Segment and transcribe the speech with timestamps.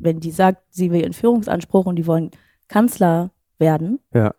[0.00, 2.30] wenn die sagt, sie will ihren Führungsanspruch und die wollen
[2.68, 4.32] Kanzler werden, Ja.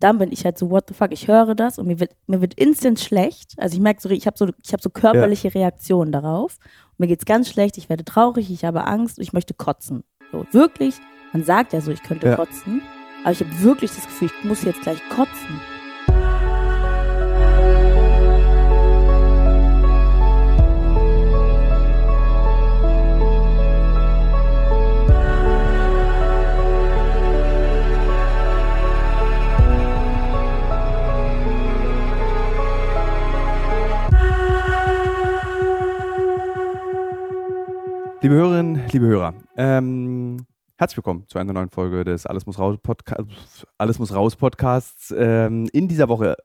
[0.00, 2.40] dann bin ich halt so, what the fuck, ich höre das und mir wird, mir
[2.40, 3.54] wird instant schlecht.
[3.58, 6.56] Also ich merke so, ich habe so, ich hab so körperliche Reaktionen darauf.
[6.90, 10.02] Und mir geht's ganz schlecht, ich werde traurig, ich habe Angst ich möchte kotzen.
[10.32, 10.96] So, wirklich,
[11.32, 12.36] man sagt ja so, ich könnte Ja.
[12.36, 12.82] kotzen,
[13.22, 15.60] aber ich habe wirklich das Gefühl, ich muss jetzt gleich kotzen.
[38.22, 42.78] Liebe Hörerinnen, liebe Hörer, ähm, herzlich willkommen zu einer neuen Folge des Alles muss raus,
[42.80, 43.16] Podca
[43.78, 45.12] Alles muss raus Podcasts.
[45.18, 46.36] Ähm, in dieser Woche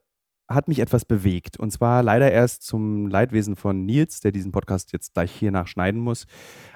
[0.48, 4.92] hat mich etwas bewegt und zwar leider erst zum Leidwesen von Nils, der diesen Podcast
[4.92, 6.26] jetzt gleich hier nachschneiden muss.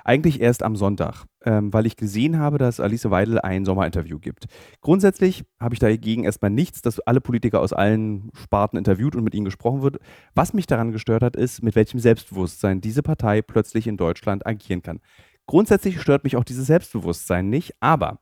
[0.04, 4.46] Eigentlich erst am Sonntag, ähm, weil ich gesehen habe, dass Alice Weidel ein Sommerinterview gibt.
[4.82, 9.34] Grundsätzlich habe ich dagegen erstmal nichts, dass alle Politiker aus allen Sparten interviewt und mit
[9.34, 9.98] ihnen gesprochen wird.
[10.34, 14.82] Was mich daran gestört hat, ist, mit welchem Selbstbewusstsein diese Partei plötzlich in Deutschland agieren
[14.82, 15.00] kann.
[15.46, 18.20] Grundsätzlich stört mich auch dieses Selbstbewusstsein nicht, aber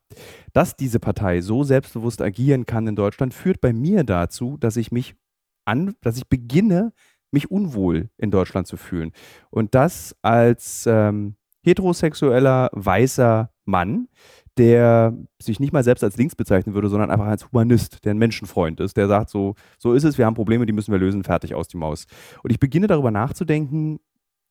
[0.52, 4.90] dass diese Partei so selbstbewusst agieren kann in Deutschland, führt bei mir dazu, dass ich
[4.90, 5.16] mich
[5.64, 6.92] an, dass ich beginne,
[7.30, 9.12] mich unwohl in Deutschland zu fühlen.
[9.50, 14.08] Und das als ähm, heterosexueller weißer Mann,
[14.56, 18.18] der sich nicht mal selbst als links bezeichnen würde, sondern einfach als Humanist, der ein
[18.18, 21.24] Menschenfreund ist, der sagt so, so ist es, wir haben Probleme, die müssen wir lösen,
[21.24, 22.06] fertig aus die Maus.
[22.42, 24.00] Und ich beginne darüber nachzudenken,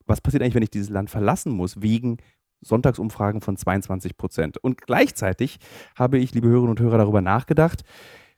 [0.06, 2.18] was passiert eigentlich, wenn ich dieses Land verlassen muss, wegen
[2.62, 4.58] Sonntagsumfragen von 22 Prozent.
[4.58, 5.60] Und gleichzeitig
[5.96, 7.84] habe ich, liebe Hörerinnen und Hörer, darüber nachgedacht,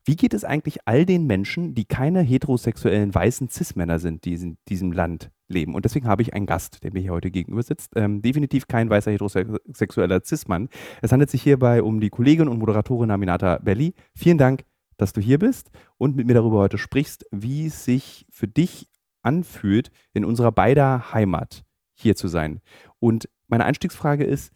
[0.06, 4.58] wie geht es eigentlich all den Menschen, die keine heterosexuellen weißen Cis-Männer sind, die in
[4.68, 5.76] diesem Land leben?
[5.76, 7.92] Und deswegen habe ich einen Gast, der mir hier heute gegenüber sitzt.
[7.96, 10.70] Ähm, definitiv kein weißer heterosexueller Cis-Mann.
[11.02, 13.94] Es handelt sich hierbei um die Kollegin und Moderatorin Aminata Belli.
[14.16, 14.66] Vielen Dank,
[14.98, 18.88] dass du hier bist und mit mir darüber heute sprichst, wie es sich für dich
[19.22, 21.64] anfühlt, in unserer beider Heimat
[21.94, 22.62] hier zu sein.
[23.00, 24.52] Und meine Einstiegsfrage ist,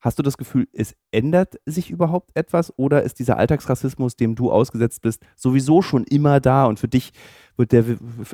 [0.00, 4.50] Hast du das Gefühl, es ändert sich überhaupt etwas oder ist dieser Alltagsrassismus, dem du
[4.50, 7.12] ausgesetzt bist, sowieso schon immer da und für dich
[7.56, 7.84] wird der,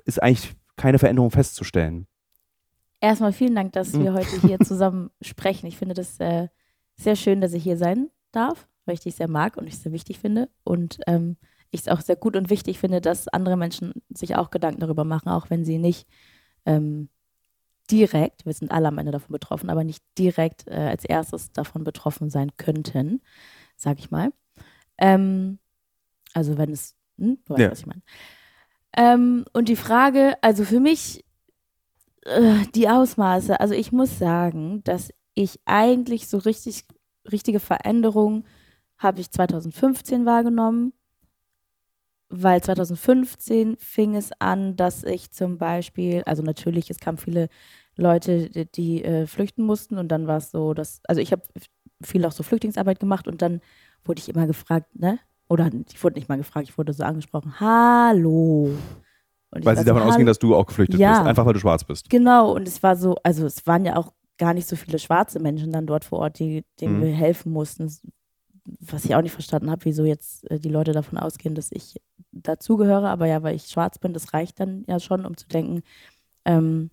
[0.04, 2.06] ist eigentlich keine Veränderung festzustellen?
[3.00, 5.66] Erstmal vielen Dank, dass wir heute hier zusammen sprechen.
[5.66, 6.48] Ich finde das äh,
[6.96, 9.82] sehr schön, dass ich hier sein darf, weil ich dich sehr mag und ich es
[9.82, 10.48] sehr wichtig finde.
[10.64, 11.36] Und ähm,
[11.70, 15.04] ich es auch sehr gut und wichtig finde, dass andere Menschen sich auch Gedanken darüber
[15.04, 16.06] machen, auch wenn sie nicht
[16.64, 17.08] ähm,
[17.90, 21.84] direkt, wir sind alle am Ende davon betroffen, aber nicht direkt äh, als erstes davon
[21.84, 23.22] betroffen sein könnten,
[23.76, 24.32] sag ich mal.
[24.98, 25.58] Ähm,
[26.34, 27.70] also wenn es, hm, du weißt, Ja.
[27.70, 28.02] was ich meine.
[28.96, 31.24] Ähm, und die Frage, also für mich,
[32.22, 36.84] äh, die Ausmaße, also ich muss sagen, dass ich eigentlich so richtig,
[37.30, 38.44] richtige Veränderungen
[38.98, 40.92] habe ich 2015 wahrgenommen,
[42.28, 47.48] weil 2015 fing es an, dass ich zum Beispiel, also natürlich, es kamen viele
[47.96, 51.42] Leute, die, die äh, flüchten mussten und dann war es so, dass, also ich habe
[52.02, 53.60] viel auch so Flüchtlingsarbeit gemacht und dann
[54.04, 55.18] wurde ich immer gefragt, ne?
[55.48, 58.72] Oder ich wurde nicht mal gefragt, ich wurde so angesprochen, hallo.
[59.52, 61.10] Weil sie so, davon "Hallo." ausgehen, dass du auch geflüchtet Ja.
[61.18, 62.10] bist, einfach weil du schwarz bist.
[62.10, 65.38] Genau, und es war so, also es waren ja auch gar nicht so viele schwarze
[65.38, 67.02] Menschen dann dort vor Ort, die, denen Mhm.
[67.02, 67.90] wir helfen mussten.
[68.80, 72.00] Was ich auch nicht verstanden habe, wieso jetzt äh, die Leute davon ausgehen, dass ich
[72.42, 73.08] dazugehöre.
[73.08, 75.82] Aber ja, weil ich schwarz bin, das reicht dann ja schon, um zu denken,
[76.44, 76.90] ähm,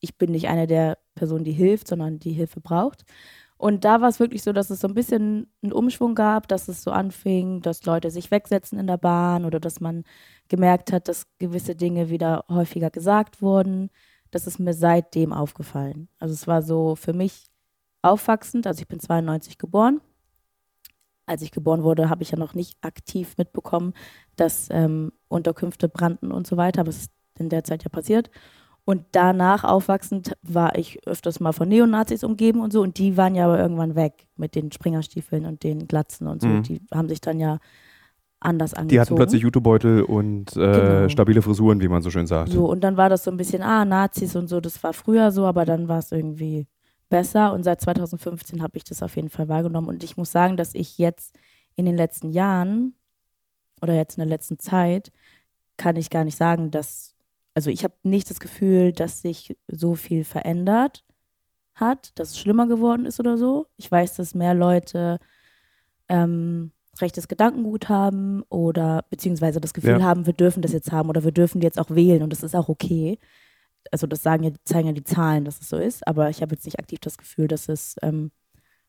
[0.00, 3.04] ich bin nicht eine der Personen, die hilft, sondern die Hilfe braucht.
[3.56, 6.68] Und da war es wirklich so, dass es so ein bisschen einen Umschwung gab, dass
[6.68, 10.04] es so anfing, dass Leute sich wegsetzen in der Bahn oder dass man
[10.48, 13.90] gemerkt hat, dass gewisse Dinge wieder häufiger gesagt wurden.
[14.30, 16.08] Das ist mir seitdem aufgefallen.
[16.18, 17.46] Also es war so für mich
[18.02, 18.66] aufwachsend.
[18.66, 20.00] Also ich bin 92 geboren.
[21.26, 23.94] Als ich geboren wurde, habe ich ja noch nicht aktiv mitbekommen,
[24.36, 26.80] dass ähm, Unterkünfte brannten und so weiter.
[26.80, 28.30] Aber es ist in der Zeit ja passiert.
[28.86, 32.82] Und danach aufwachsend war ich öfters mal von Neonazis umgeben und so.
[32.82, 36.48] Und die waren ja aber irgendwann weg mit den Springerstiefeln und den Glatzen und so.
[36.48, 36.62] Mhm.
[36.64, 37.58] Die haben sich dann ja
[38.40, 38.88] anders angezogen.
[38.88, 41.08] Die hatten plötzlich Jutebeutel und äh, Genau.
[41.08, 42.50] stabile Frisuren, wie man so schön sagt.
[42.50, 45.32] So, und dann war das so ein bisschen, ah, Nazis und so, das war früher
[45.32, 46.66] so, aber dann war es irgendwie
[47.08, 47.52] besser.
[47.52, 49.88] Und seit 2015 habe ich das auf jeden Fall wahrgenommen.
[49.88, 51.36] Und ich muss sagen, dass ich jetzt
[51.76, 52.94] in den letzten Jahren
[53.82, 55.10] oder jetzt in der letzten Zeit
[55.76, 57.14] kann ich gar nicht sagen, dass,
[57.54, 61.04] also ich habe nicht das Gefühl, dass sich so viel verändert
[61.74, 63.66] hat, dass es schlimmer geworden ist oder so.
[63.76, 65.18] Ich weiß, dass mehr Leute
[66.08, 70.02] ähm, rechtes Gedankengut haben oder beziehungsweise das Gefühl Ja.
[70.02, 72.54] haben, wir dürfen das jetzt haben oder wir dürfen jetzt auch wählen und das ist
[72.54, 73.18] auch okay.
[73.90, 76.54] Also das sagen ja, zeigen ja die Zahlen, dass es so ist, aber ich habe
[76.54, 78.30] jetzt nicht aktiv das Gefühl, dass es ähm,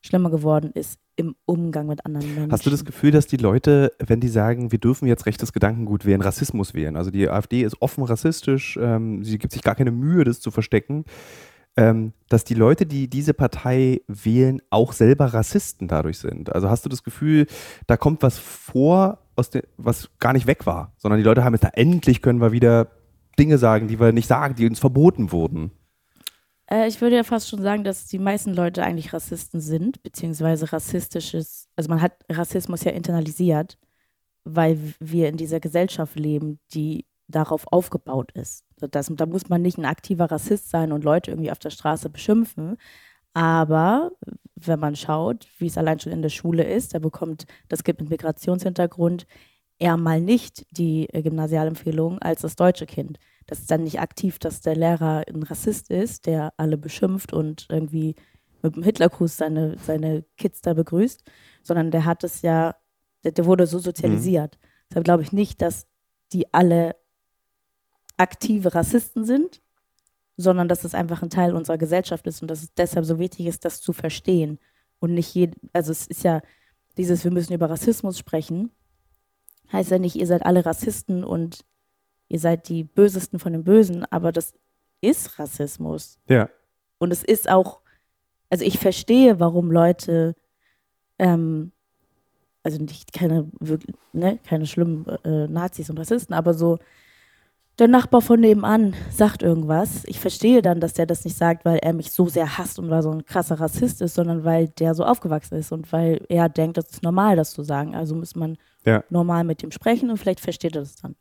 [0.02, 2.52] schlimmer geworden ist im Umgang mit anderen Menschen.
[2.52, 6.06] Hast du das Gefühl, dass die Leute, wenn die sagen, wir dürfen jetzt rechtes Gedankengut
[6.06, 9.92] wählen, Rassismus wählen, also die AfD ist offen rassistisch, ähm, sie gibt sich gar keine
[9.92, 11.06] Mühe, das zu verstecken,
[11.78, 16.54] ähm, dass die Leute, die diese Partei wählen, auch selber Rassisten dadurch sind?
[16.54, 17.48] Also hast du das Gefühl,
[17.88, 21.54] da kommt was vor, aus de, was gar nicht weg war, sondern die Leute haben
[21.54, 22.88] jetzt da endlich können wir wieder
[23.40, 25.72] Dinge sagen, die wir nicht sagen, die uns verboten wurden?
[26.68, 30.72] Äh, ich würde ja fast schon sagen, dass die meisten Leute eigentlich Rassisten sind, beziehungsweise
[30.72, 33.78] rassistisches, also man hat Rassismus ja internalisiert,
[34.44, 38.64] weil wir in dieser Gesellschaft leben, die darauf aufgebaut ist.
[38.78, 42.10] Das, da muss man nicht ein aktiver Rassist sein und Leute irgendwie auf der Straße
[42.10, 42.78] beschimpfen.
[43.34, 44.12] Aber
[44.56, 48.00] wenn man schaut, wie es allein schon in der Schule ist, da bekommt das Kind
[48.00, 49.26] mit Migrationshintergrund
[49.80, 53.20] eher mal nicht die äh, Gymnasialempfehlung als das deutsche Kind.
[53.46, 57.68] Das ist dann nicht aktiv, dass der Lehrer ein Rassist ist, der alle beschimpft und
[57.70, 58.16] irgendwie
[58.62, 61.24] mit dem Hitlergruß seine, seine Kids da begrüßt,
[61.62, 62.76] sondern der hat es ja,
[63.24, 64.58] der, der wurde so sozialisiert.
[64.58, 64.68] Mhm.
[64.90, 65.88] Deshalb glaube ich nicht, dass
[66.34, 66.96] die alle
[68.18, 69.62] aktive Rassisten sind,
[70.38, 73.46] sondern dass es einfach ein Teil unserer Gesellschaft ist und dass es deshalb so wichtig
[73.46, 74.60] ist, das zu verstehen.
[75.00, 76.42] Und nicht jeden, also es ist ja
[76.98, 78.72] dieses, wir müssen über Rassismus sprechen,
[79.72, 81.66] heißt ja nicht, ihr seid alle Rassisten und
[82.28, 84.54] ihr seid die Bösesten von den Bösen, aber das
[85.02, 86.20] ist Rassismus.
[86.28, 86.50] Ja.
[86.98, 87.82] Und es ist auch,
[88.50, 90.36] also ich verstehe, warum Leute,
[91.20, 91.72] ähm,
[92.64, 93.50] also nicht keine,
[94.14, 96.80] ne, keine schlimmen äh, Nazis und Rassisten, aber so
[97.78, 100.06] der Nachbar von nebenan sagt irgendwas.
[100.06, 102.90] Ich verstehe dann, dass der das nicht sagt, weil er mich so sehr hasst und
[102.90, 106.48] weil so ein krasser Rassist ist, sondern weil der so aufgewachsen ist und weil er
[106.48, 107.94] denkt, das ist normal, das zu sagen.
[107.94, 109.04] Also muss man ja.
[109.10, 111.16] normal mit ihm sprechen und vielleicht versteht er das dann.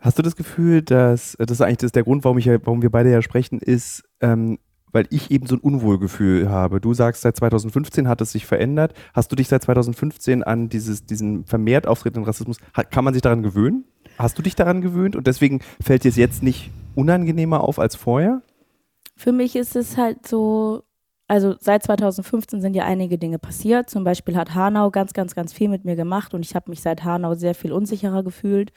[0.00, 2.90] Hast du das Gefühl, dass das ist eigentlich das der Grund, warum, ich, warum wir
[2.90, 4.58] beide ja sprechen, ist, ähm,
[4.92, 6.80] weil ich eben so ein Unwohlgefühl habe.
[6.80, 8.94] Du sagst, seit 2015 hat es sich verändert.
[9.14, 12.58] Hast du dich seit 2015 an dieses, diesen vermehrt auftretenden Rassismus,
[12.90, 13.84] kann man sich daran gewöhnen?
[14.18, 17.94] Hast du dich daran gewöhnt und deswegen fällt dir es jetzt nicht unangenehmer auf als
[17.96, 18.42] vorher?
[19.16, 20.82] Für mich ist es halt so,
[21.30, 23.88] also seit 2015 sind ja einige Dinge passiert.
[23.88, 26.82] Zum Beispiel hat Hanau ganz, ganz, ganz viel mit mir gemacht und ich habe mich
[26.82, 28.72] seit Hanau sehr viel unsicherer gefühlt.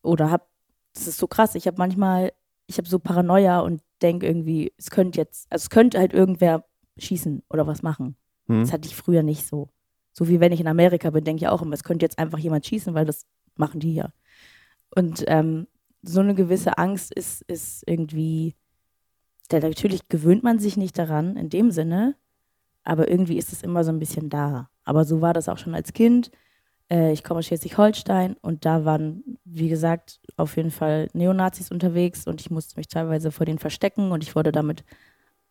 [0.00, 0.44] Oder habe,
[0.94, 2.32] das ist so krass, ich habe manchmal,
[2.66, 6.64] ich habe so Paranoia und denke irgendwie, es könnte jetzt, also es könnte halt irgendwer
[6.96, 8.16] schießen oder was machen.
[8.46, 8.62] Hm.
[8.62, 9.68] Das hatte ich früher nicht so.
[10.14, 12.38] So wie wenn ich in Amerika bin, denke ich auch immer, es könnte jetzt einfach
[12.38, 14.14] jemand schießen, weil das machen die ja.
[14.94, 15.66] Und ähm,
[16.00, 18.56] so eine gewisse Angst ist, ist irgendwie,
[19.52, 22.14] da natürlich gewöhnt man sich nicht daran in dem Sinne,
[22.84, 24.68] aber irgendwie ist es immer so ein bisschen da.
[24.84, 26.30] Aber so war das auch schon als Kind.
[26.90, 32.26] Äh, ich komme aus Schleswig-Holstein und da waren, wie gesagt, auf jeden Fall Neonazis unterwegs
[32.26, 34.84] und ich musste mich teilweise vor denen verstecken und ich wurde damit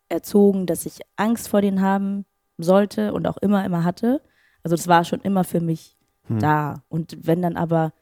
[0.08, 2.26] erzogen, dass ich Angst vor denen haben
[2.58, 4.20] sollte und auch immer, immer hatte.
[4.62, 5.96] Also das war schon immer für mich
[6.26, 6.38] hm.
[6.38, 6.82] da.
[6.88, 7.92] Und wenn dann aber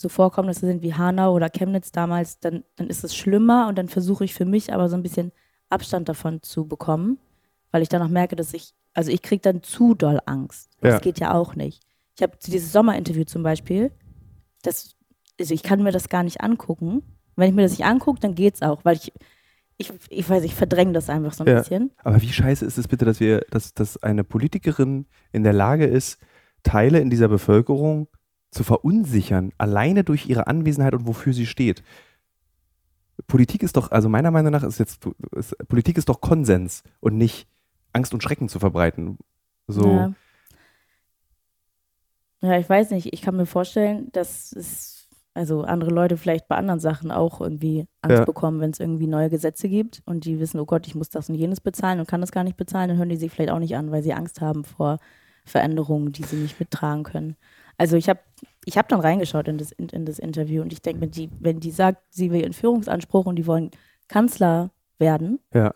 [0.00, 3.88] so Vorkommnisse sind wie Hanau oder Chemnitz damals, dann, dann ist es schlimmer und dann
[3.88, 5.32] versuche ich für mich aber so ein bisschen
[5.68, 7.18] Abstand davon zu bekommen,
[7.70, 10.70] weil ich dann auch merke, dass ich, also ich kriege dann zu doll Angst.
[10.80, 10.98] Das ja.
[11.00, 11.82] geht ja auch nicht.
[12.16, 13.92] Ich habe dieses Sommerinterview zum Beispiel,
[14.62, 14.96] das,
[15.38, 17.02] also ich kann mir das gar nicht angucken.
[17.36, 19.12] Wenn ich mir das nicht angucke, dann geht es auch, weil ich,
[19.76, 21.58] ich, ich weiß, ich verdränge das einfach so ein ja.
[21.58, 21.92] bisschen.
[22.02, 25.86] Aber wie scheiße ist es bitte, dass wir, dass, dass eine Politikerin in der Lage
[25.86, 26.18] ist,
[26.62, 28.08] Teile in dieser Bevölkerung
[28.50, 31.82] zu verunsichern, alleine durch ihre Anwesenheit und wofür sie steht.
[33.26, 37.16] Politik ist doch, also meiner Meinung nach ist jetzt, ist, Politik ist doch Konsens und
[37.16, 37.46] nicht
[37.92, 39.18] Angst und Schrecken zu verbreiten.
[39.66, 39.88] So.
[39.90, 40.12] Ja.
[42.42, 43.12] Ja, ich weiß nicht.
[43.12, 47.86] Ich kann mir vorstellen, dass es, also andere Leute vielleicht bei anderen Sachen auch irgendwie
[48.00, 48.24] Angst ja.
[48.24, 51.28] bekommen, wenn es irgendwie neue Gesetze gibt und die wissen, oh Gott, ich muss das
[51.28, 53.58] und jenes bezahlen und kann das gar nicht bezahlen, dann hören die sich vielleicht auch
[53.58, 54.98] nicht an, weil sie Angst haben vor
[55.44, 57.36] Veränderungen, die sie nicht mittragen können.
[57.80, 58.20] Also ich habe
[58.66, 61.30] ich hab dann reingeschaut in das, in, in das Interview und ich denke mir, die,
[61.40, 63.70] wenn die sagt, sie will einen Führungsanspruch und die wollen
[64.08, 65.72] Kanzler werden, ja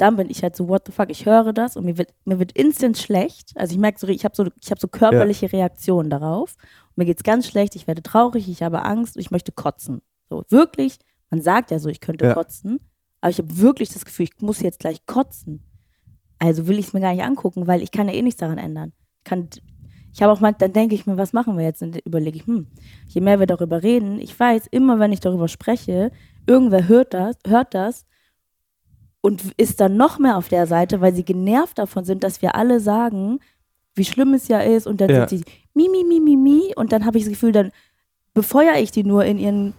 [0.00, 2.38] dann bin ich halt so, what the fuck, ich höre das und mir wird, mir
[2.38, 3.52] wird instant schlecht.
[3.54, 5.58] Also ich merke so, ich habe so, ich hab so körperliche ja.
[5.58, 6.56] Reaktionen darauf.
[6.88, 9.52] Und mir geht es ganz schlecht, ich werde traurig, ich habe Angst und ich möchte
[9.52, 10.00] kotzen.
[10.30, 10.96] So, wirklich,
[11.28, 12.32] man sagt ja so, ich könnte ja.
[12.32, 12.80] kotzen,
[13.20, 15.66] aber ich habe wirklich das Gefühl, ich muss jetzt gleich kotzen.
[16.38, 18.56] Also will ich es mir gar nicht angucken, weil ich kann ja eh nichts daran
[18.56, 18.94] ändern.
[19.24, 19.50] Kann,
[20.12, 21.82] ich habe auch mal, dann denke ich mir, was machen wir jetzt?
[21.82, 22.66] Und überlege ich, hm,
[23.06, 26.10] je mehr wir darüber reden, ich weiß, immer wenn ich darüber spreche,
[26.46, 28.06] irgendwer hört das, hört das
[29.20, 32.54] und ist dann noch mehr auf der Seite, weil sie genervt davon sind, dass wir
[32.54, 33.38] alle sagen,
[33.94, 35.28] wie schlimm es ja ist und dann ja.
[35.28, 37.70] sind sie mi, mi, mi, mi, mi und dann habe ich das Gefühl, dann
[38.34, 39.74] befeuere ich die nur in ihren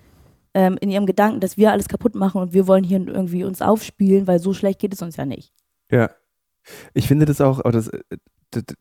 [0.54, 3.62] ähm, in ihrem Gedanken, dass wir alles kaputt machen und wir wollen hier irgendwie uns
[3.62, 5.54] aufspielen, weil so schlecht geht es uns ja nicht.
[5.90, 6.12] Ja.
[6.94, 8.02] Ich finde das auch, das, äh,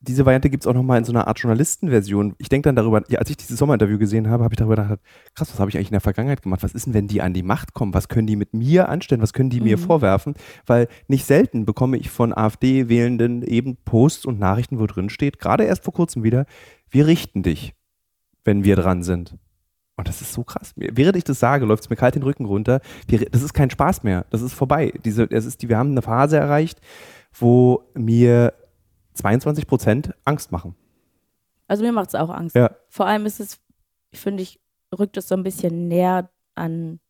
[0.00, 2.34] diese Variante gibt es auch nochmal in so einer Art Journalistenversion.
[2.38, 5.00] Ich denke dann darüber, ja, als ich dieses Sommerinterview gesehen habe, habe ich darüber gedacht,
[5.34, 6.62] krass, was habe ich eigentlich in der Vergangenheit gemacht?
[6.62, 7.94] Was ist denn, wenn die an die Macht kommen?
[7.94, 9.22] Was können die mit mir anstellen?
[9.22, 9.66] Was können die mhm.
[9.66, 10.34] mir vorwerfen?
[10.66, 15.64] Weil nicht selten bekomme ich von AfD-Wählenden eben Posts und Nachrichten, wo drin steht, gerade
[15.64, 16.46] erst vor kurzem wieder,
[16.90, 17.74] wir richten dich,
[18.44, 19.36] wenn wir dran sind.
[19.96, 20.72] Und das ist so krass.
[20.76, 22.80] Während ich das sage, läuft es mir kalt den Rücken runter.
[23.32, 24.24] Das ist kein Spaß mehr.
[24.30, 24.94] Das ist vorbei.
[25.04, 26.80] Diese, es ist die, wir haben eine Phase erreicht,
[27.38, 28.54] wo mir
[29.14, 30.74] 22 Prozent Angst machen.
[31.68, 32.56] Also mir macht es auch Angst.
[32.56, 32.70] Ja.
[32.88, 33.60] Vor allem ist es,
[34.12, 34.60] finde ich,
[34.98, 37.00] rückt es so ein bisschen näher an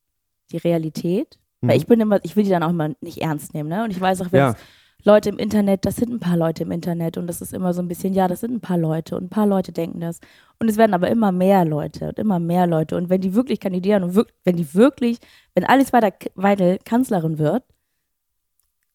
[0.53, 1.39] die Realität.
[1.61, 1.69] Mhm.
[1.69, 3.85] Weil ich bin immer, ich will die dann auch immer nicht ernst nehmen, ne?
[3.85, 4.57] Und ich weiß auch, wenn ja.
[5.05, 7.81] Leute im Internet, das sind ein paar Leute im Internet und das ist immer so
[7.81, 10.21] ein bisschen, ja, das sind ein paar Leute und ein paar Leute denken das.
[10.59, 12.97] Und es werden aber immer mehr Leute und immer mehr Leute.
[12.97, 15.19] Und wenn die wirklich kandidieren und wirklich, wenn die wirklich,
[15.55, 17.65] wenn Alice weiter Weidel Kanzlerin wird,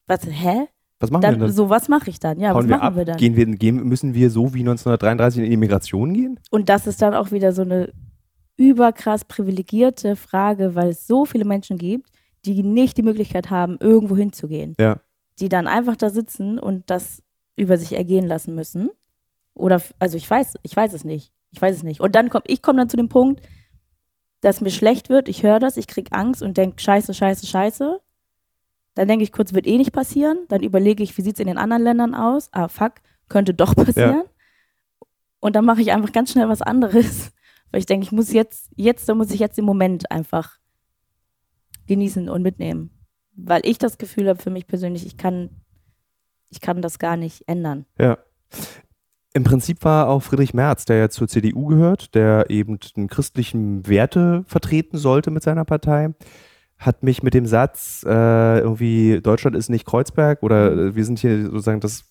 [0.07, 0.67] was, hä?
[0.99, 1.51] Was machen dann, wir dann?
[1.51, 2.39] So, was mache ich dann?
[2.39, 2.95] Ja, Hauen was wir machen ab?
[2.95, 3.17] wir dann?
[3.17, 6.39] Gehen wir, gehen, müssen wir so wie 1933 in die Migration gehen?
[6.51, 7.91] Und das ist dann auch wieder so eine
[8.57, 12.09] überkrass privilegierte Frage, weil es so viele Menschen gibt,
[12.45, 14.75] die nicht die Möglichkeit haben, irgendwo hinzugehen.
[14.79, 14.99] Ja.
[15.39, 17.21] Die dann einfach da sitzen und das
[17.57, 18.89] über sich ergehen lassen müssen.
[19.53, 21.31] Oder, also ich weiß, ich weiß es nicht.
[21.51, 22.01] Ich weiß es nicht.
[22.01, 23.41] Und dann komme ich komme dann zu dem Punkt,
[24.41, 27.99] dass mir schlecht wird, ich höre das, ich kriege Angst und denke, scheiße, scheiße, scheiße.
[28.95, 30.39] Dann denke ich kurz, wird eh nicht passieren.
[30.47, 32.49] Dann überlege ich, wie sieht es in den anderen Ländern aus?
[32.51, 32.93] Ah, fuck,
[33.29, 34.23] könnte doch passieren.
[34.23, 34.25] Ja.
[35.41, 37.31] Und dann mache ich einfach ganz schnell was anderes.
[37.71, 40.57] Weil ich denke, ich muss jetzt, jetzt, da muss ich jetzt den Moment einfach
[41.87, 42.89] genießen und mitnehmen.
[43.35, 45.49] Weil ich das Gefühl habe für mich persönlich, ich kann,
[46.49, 47.85] ich kann das gar nicht ändern.
[47.99, 48.17] Ja.
[49.33, 53.85] Im Prinzip war auch Friedrich Merz, der ja zur CDU gehört, der eben den christlichen
[53.85, 56.13] Werte vertreten sollte mit seiner Partei,
[56.77, 60.79] hat mich mit dem Satz, äh, irgendwie Deutschland ist nicht Kreuzberg oder mhm.
[60.79, 62.05] äh, wir sind hier sozusagen das,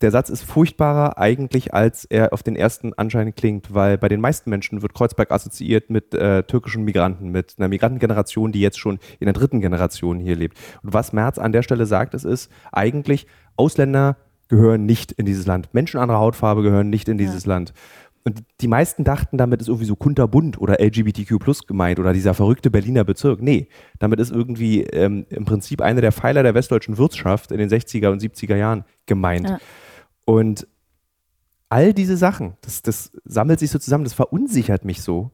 [0.00, 4.20] der Satz ist furchtbarer eigentlich, als er auf den ersten Anschein klingt, weil bei den
[4.20, 8.98] meisten Menschen wird Kreuzberg assoziiert mit äh, türkischen Migranten, mit einer Migrantengeneration, die jetzt schon
[9.20, 10.58] in der dritten Generation hier lebt.
[10.82, 14.16] Und was Merz an der Stelle sagt, es ist eigentlich, Ausländer
[14.48, 15.72] gehören nicht in dieses Land.
[15.72, 17.54] Menschen anderer Hautfarbe gehören nicht in dieses ja.
[17.54, 17.72] Land.
[18.26, 22.32] Und die meisten dachten, damit ist irgendwie so kunterbunt oder LGBTQ plus gemeint oder dieser
[22.32, 23.42] verrückte Berliner Bezirk.
[23.42, 27.68] Nee, damit ist irgendwie ähm, im Prinzip einer der Pfeiler der westdeutschen Wirtschaft in den
[27.68, 29.50] 60er und 70er Jahren gemeint.
[29.50, 29.58] Ja.
[30.24, 30.66] Und
[31.68, 35.30] all diese Sachen, das, das sammelt sich so zusammen, das verunsichert mich so.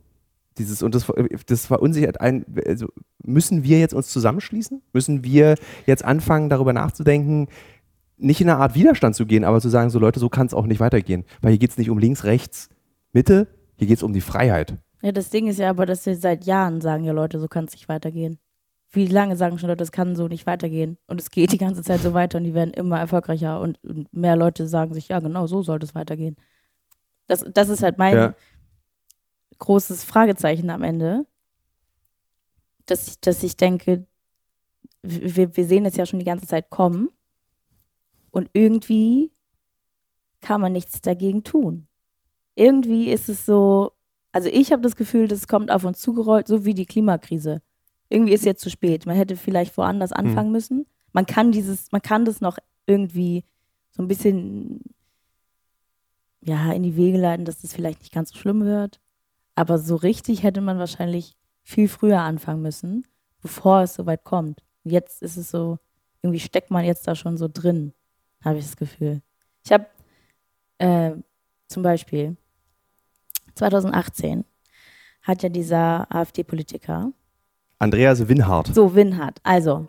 [0.59, 1.07] Dieses, und das,
[1.47, 2.89] das verunsichert ein, also
[3.23, 4.83] müssen wir jetzt uns zusammenschließen?
[4.93, 5.55] Müssen wir
[5.87, 7.47] jetzt anfangen, darüber nachzudenken,
[8.17, 10.55] nicht in eine Art Widerstand zu gehen, aber zu sagen, so Leute, so kann es
[10.55, 11.25] auch nicht weitergehen.
[11.41, 12.69] Weil hier geht es nicht um links, rechts,
[13.13, 14.77] Mitte, hier geht es um die Freiheit.
[15.03, 17.65] Ja, das Ding ist ja aber, dass sie seit Jahren sagen ja Leute, so kann
[17.65, 18.39] es nicht weitergehen.
[18.91, 20.99] Wie lange sagen schon Leute, das kann so nicht weitergehen?
[21.07, 24.13] Und es geht die ganze Zeit so weiter und die werden immer erfolgreicher und, und
[24.13, 26.37] mehr Leute sagen sich, ja, genau, so sollte es weitergehen.
[27.27, 28.35] Das, das ist halt mein ja.
[29.59, 31.25] großes Fragezeichen am Ende,
[32.87, 34.07] dass ich, dass ich denke,
[35.03, 37.09] wir, wir sehen es ja schon die ganze Zeit kommen
[38.33, 39.33] und irgendwie
[40.41, 41.87] kann man nichts dagegen tun
[42.61, 43.93] irgendwie ist es so,
[44.33, 47.63] also ich habe das Gefühl, das kommt auf uns zugerollt, so wie die Klimakrise.
[48.11, 49.07] Irgendwie ist jetzt zu spät.
[49.07, 50.19] Man hätte vielleicht woanders hm.
[50.19, 50.53] anfangen mhm.
[50.53, 50.87] müssen.
[51.13, 53.45] Man kann dieses, man kann das noch irgendwie
[53.91, 54.83] so ein bisschen
[56.43, 59.01] ja, in die Wege leiten, dass das vielleicht nicht ganz so schlimm wird.
[59.55, 63.07] Aber so richtig hätte man wahrscheinlich viel früher anfangen müssen,
[63.41, 64.63] bevor es so weit kommt.
[64.85, 65.79] Jetzt ist es so,
[66.23, 67.95] irgendwie steckt man jetzt da schon so drin,
[68.45, 69.23] habe ich das Gefühl.
[69.65, 69.87] Ich habe
[70.79, 71.13] äh,
[71.69, 72.37] zum Beispiel
[73.55, 74.45] 2018
[75.23, 77.13] hat ja dieser AfD-Politiker.
[77.79, 78.75] Andreas Winhardt.
[78.75, 79.39] So, Winhardt.
[79.43, 79.87] Also,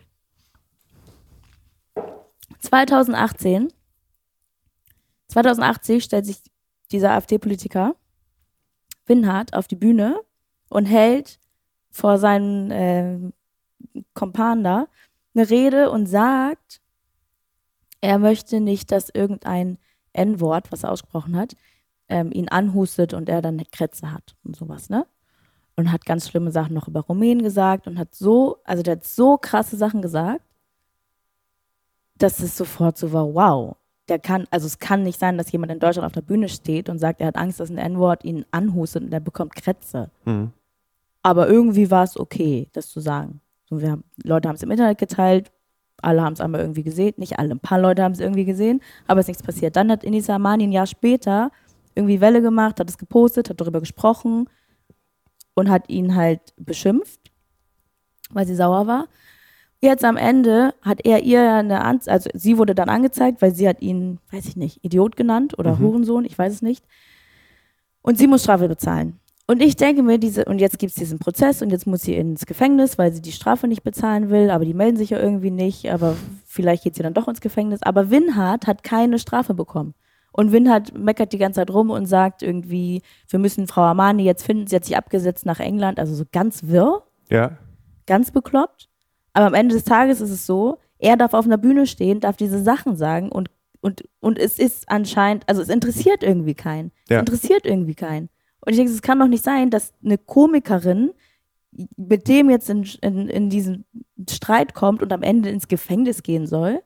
[2.60, 3.72] 2018,
[5.28, 6.38] 2018 stellt sich
[6.90, 7.96] dieser AfD-Politiker
[9.06, 10.20] Winhardt auf die Bühne
[10.68, 11.38] und hält
[11.90, 13.32] vor seinen äh,
[14.14, 14.86] Kompan da
[15.34, 16.80] eine Rede und sagt,
[18.00, 19.78] er möchte nicht, dass irgendein
[20.12, 21.56] N-Wort, was er ausgesprochen hat,
[22.12, 25.06] ähm, ihn anhustet und er dann eine Krätze hat und sowas, ne?
[25.76, 29.04] Und hat ganz schlimme Sachen noch über Rumänen gesagt und hat so, also der hat
[29.04, 30.42] so krasse Sachen gesagt,
[32.18, 33.76] dass es sofort so war, wow,
[34.08, 36.90] der kann, also es kann nicht sein, dass jemand in Deutschland auf der Bühne steht
[36.90, 40.10] und sagt, er hat Angst, dass ein N-Wort ihn anhustet und er bekommt Krätze.
[40.26, 40.52] Mhm.
[41.22, 43.40] Aber irgendwie war es okay, das zu sagen.
[43.70, 45.50] So, wir haben, Leute haben es im Internet geteilt,
[46.02, 48.82] alle haben es einmal irgendwie gesehen, nicht alle, ein paar Leute haben es irgendwie gesehen,
[49.06, 49.76] aber es ist nichts passiert.
[49.76, 51.50] Dann hat Inisa Amani ein Jahr später
[51.94, 54.48] irgendwie Welle gemacht, hat es gepostet, hat darüber gesprochen
[55.54, 57.20] und hat ihn halt beschimpft,
[58.30, 59.08] weil sie sauer war.
[59.80, 63.68] Jetzt am Ende hat er ihr eine Anzeige, also sie wurde dann angezeigt, weil sie
[63.68, 65.80] hat ihn, weiß ich nicht, Idiot genannt oder Mhm.
[65.80, 66.84] Hurensohn, ich weiß es nicht.
[68.00, 69.18] Und sie muss Strafe bezahlen.
[69.48, 72.14] Und ich denke mir, diese, und jetzt gibt es diesen Prozess und jetzt muss sie
[72.14, 75.50] ins Gefängnis, weil sie die Strafe nicht bezahlen will, aber die melden sich ja irgendwie
[75.50, 77.82] nicht, aber vielleicht geht sie dann doch ins Gefängnis.
[77.82, 79.94] Aber Winhardt hat keine Strafe bekommen.
[80.32, 84.44] Und Winhardt meckert die ganze Zeit rum und sagt irgendwie, wir müssen Frau Armani jetzt
[84.44, 87.58] finden, sie hat sich abgesetzt nach England, also so ganz wirr Ja.
[88.06, 88.88] ganz bekloppt.
[89.34, 92.36] Aber am Ende des Tages ist es so, er darf auf einer Bühne stehen, darf
[92.36, 96.92] diese Sachen sagen und, und, und es ist anscheinend, also es interessiert irgendwie keinen.
[97.08, 97.16] Ja.
[97.16, 98.28] Es interessiert irgendwie keinen.
[98.64, 101.10] Und ich denke, es kann doch nicht sein, dass eine Komikerin
[101.96, 103.84] mit dem jetzt in, in, in diesen
[104.30, 106.82] Streit kommt und am Ende ins Gefängnis gehen soll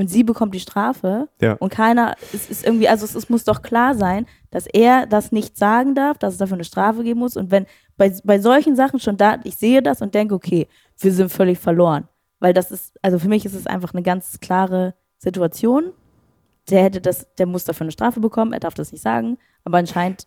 [0.00, 1.28] und sie bekommt die Strafe.
[1.40, 1.54] Ja.
[1.54, 5.30] und keiner, es ist irgendwie, also es, es muss doch klar sein, dass er das
[5.30, 7.36] nicht sagen darf, dass es dafür eine Strafe geben muss.
[7.36, 7.66] Und wenn
[7.98, 11.58] bei, bei solchen Sachen schon da, ich sehe das und denke, okay, wir sind völlig
[11.58, 15.92] verloren, weil das ist, also für mich ist es einfach eine ganz klare Situation,
[16.70, 19.78] der hätte das, der muss dafür eine Strafe bekommen, er darf das nicht sagen, aber
[19.78, 20.26] anscheinend,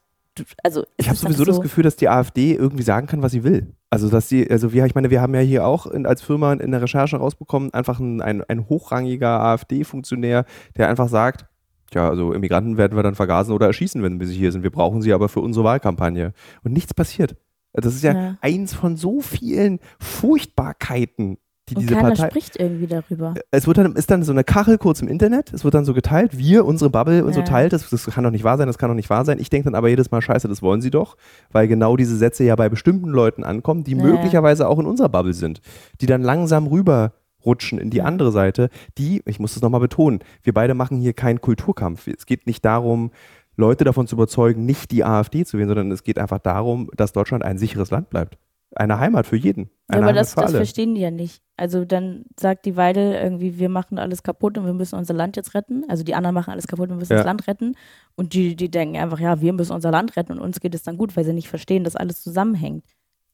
[0.63, 3.43] also Ich habe sowieso das so, Gefühl, dass die AfD irgendwie sagen kann, was sie
[3.43, 3.75] will.
[3.89, 6.53] Also, dass sie, also wir, ich meine, wir haben ja hier auch in, als Firma
[6.53, 10.45] in der Recherche rausbekommen, einfach ein, ein, ein hochrangiger AfD-Funktionär,
[10.77, 11.45] der einfach sagt,
[11.93, 14.63] ja, also Immigranten werden wir dann vergasen oder erschießen, wenn wir sie hier sind.
[14.63, 16.33] Wir brauchen sie aber für unsere Wahlkampagne.
[16.63, 17.35] Und nichts passiert.
[17.73, 18.37] Das ist ja, Ja.
[18.41, 21.37] eins von so vielen Furchtbarkeiten,
[21.70, 22.27] die und diese keiner Partei.
[22.27, 23.34] spricht irgendwie darüber.
[23.51, 25.93] Es wird dann, ist dann so eine Kachel kurz im Internet, es wird dann so
[25.93, 27.46] geteilt, wir, unsere Bubble und so Ja.
[27.46, 29.39] teilt, das, das kann doch nicht wahr sein, das kann doch nicht wahr sein.
[29.39, 31.15] Ich denke dann aber jedes Mal, scheiße, das wollen sie doch,
[31.51, 34.03] weil genau diese Sätze ja bei bestimmten Leuten ankommen, die Ja.
[34.03, 35.62] möglicherweise auch in unserer Bubble sind,
[36.01, 40.53] die dann langsam rüberrutschen in die andere Seite, die, ich muss das nochmal betonen, wir
[40.53, 42.08] beide machen hier keinen Kulturkampf.
[42.08, 43.12] Es geht nicht darum,
[43.55, 47.13] Leute davon zu überzeugen, nicht die AfD zu wählen, sondern es geht einfach darum, dass
[47.13, 48.38] Deutschland ein sicheres Land bleibt.
[48.75, 49.65] Eine Heimat für jeden.
[49.65, 51.41] Ja, Eine aber Heimat das, das verstehen die ja nicht.
[51.57, 55.35] Also dann sagt die Weidel irgendwie, wir machen alles kaputt und wir müssen unser Land
[55.35, 55.83] jetzt retten.
[55.89, 57.17] Also die anderen machen alles kaputt und wir müssen Ja.
[57.19, 57.75] das Land retten.
[58.15, 60.83] Und die, die denken einfach, ja, wir müssen unser Land retten und uns geht es
[60.83, 62.86] dann gut, weil sie nicht verstehen, dass alles zusammenhängt.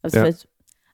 [0.01, 0.29] Also, Ja.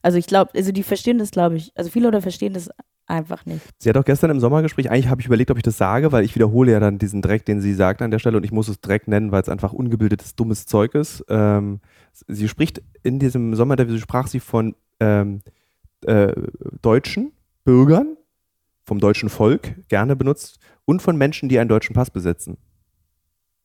[0.01, 2.69] also ich glaube, also die verstehen das, glaube ich, also viele Leute verstehen das
[3.07, 3.61] einfach nicht.
[3.79, 6.23] Sie hat auch gestern im Sommergespräch, eigentlich habe ich überlegt, ob ich das sage, weil
[6.23, 8.67] ich wiederhole ja dann diesen Dreck, den sie sagt an der Stelle und ich muss
[8.67, 11.23] es Dreck nennen, weil es einfach ungebildetes, dummes Zeug ist.
[11.29, 11.81] Ähm,
[12.27, 15.41] sie spricht in diesem Sommerinterview, sprach sie von ähm,
[16.05, 16.33] äh,
[16.81, 17.31] deutschen
[17.63, 18.17] Bürgern,
[18.83, 22.57] vom deutschen Volk gerne benutzt und von Menschen, die einen deutschen Pass besitzen.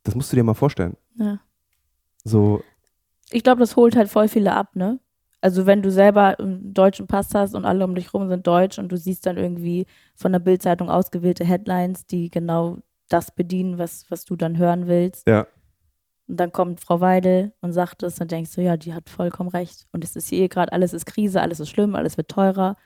[0.02, 0.96] Das musst du dir mal vorstellen.
[1.16, 1.40] Ja.
[2.24, 2.62] So,
[3.30, 4.98] Ich glaube, das holt halt voll viele ab, ne?
[5.42, 8.78] Also wenn du selber einen deutschen Pass hast und alle um dich rum sind deutsch
[8.78, 14.10] und du siehst dann irgendwie von der Bildzeitung ausgewählte Headlines, die genau das bedienen, was,
[14.10, 15.26] was du dann hören willst.
[15.26, 15.46] ja.
[16.28, 19.48] Und dann kommt Frau Weidel und sagt es, dann denkst du, ja, die hat vollkommen
[19.48, 19.88] recht.
[19.90, 22.76] Und es ist hier gerade, alles ist Krise, alles ist schlimm, alles wird teurer.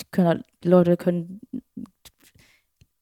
[0.00, 1.40] Die, können, halt- die Leute können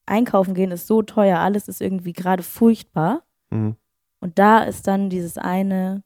[0.07, 3.25] einkaufen gehen, ist so teuer, alles ist irgendwie gerade furchtbar.
[3.51, 3.77] Mhm.
[4.21, 6.03] Und da ist dann dieses eine,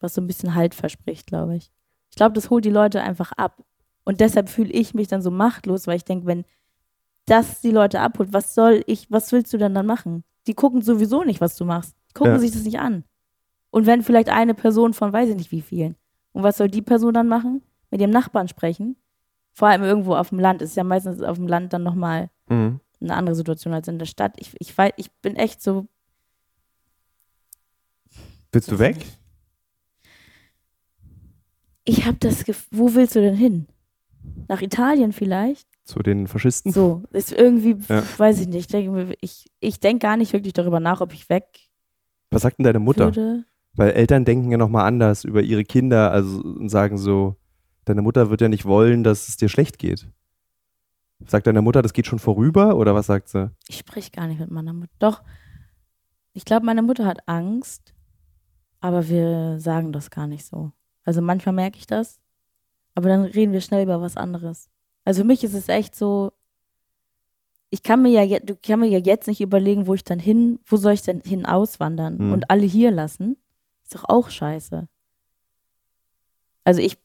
[0.00, 1.70] was so ein bisschen Halt verspricht, glaube ich.
[2.10, 3.62] Ich glaube, das holt die Leute einfach ab.
[4.04, 6.44] Und deshalb fühle ich mich dann so machtlos, weil ich denke, wenn
[7.26, 10.22] das die Leute abholt, was soll ich, was willst du denn dann machen?
[10.46, 11.96] Die gucken sowieso nicht, was du machst.
[12.10, 12.38] Die gucken Ja.
[12.38, 13.04] sich das nicht an.
[13.70, 15.96] Und wenn vielleicht eine Person von weiß ich nicht wie vielen.
[16.32, 17.62] Und was soll die Person dann machen?
[17.90, 18.96] Mit dem Nachbarn sprechen?
[19.52, 20.62] Vor allem irgendwo auf dem Land.
[20.62, 22.78] Ist ja meistens auf dem Land dann nochmal Mhm.
[23.00, 24.34] eine andere Situation als in der Stadt.
[24.38, 25.86] Ich, ich, weiß, ich bin echt so,
[28.52, 28.96] Willst du weg?
[31.86, 33.66] Ich habe das Gefühl, wo willst du denn hin?
[34.48, 35.66] Nach Italien vielleicht?
[35.84, 36.72] Zu den Faschisten?
[36.72, 38.02] So, ist irgendwie, Ja.
[38.18, 38.56] weiß ich nicht.
[38.58, 41.46] Ich denke, ich, ich denke gar nicht wirklich darüber nach, ob ich weg
[42.30, 43.06] Was sagt denn deine Mutter?
[43.06, 43.44] würde.
[43.74, 47.36] Weil Eltern denken ja nochmal anders über ihre Kinder also, und sagen so,
[47.84, 50.08] deine Mutter wird ja nicht wollen, dass es dir schlecht geht.
[51.26, 53.50] Sagt deine Mutter, das geht schon vorüber oder was sagt sie?
[53.68, 54.92] Ich spreche gar nicht mit meiner Mutter.
[54.98, 55.22] Doch,
[56.32, 57.94] ich glaube, meine Mutter hat Angst,
[58.80, 60.72] aber wir sagen das gar nicht so.
[61.06, 62.20] Also manchmal merke ich das,
[62.94, 64.68] aber dann reden wir schnell über was anderes.
[65.04, 66.32] Also für mich ist es echt so,
[67.70, 70.18] ich kann mir ja jetzt, du kann mir ja jetzt nicht überlegen, wo ich dann
[70.18, 72.32] hin, wo soll ich denn hin auswandern Mhm.
[72.32, 73.36] und alle hier lassen.
[73.84, 74.88] Ist doch auch scheiße.
[76.64, 76.98] Also ich,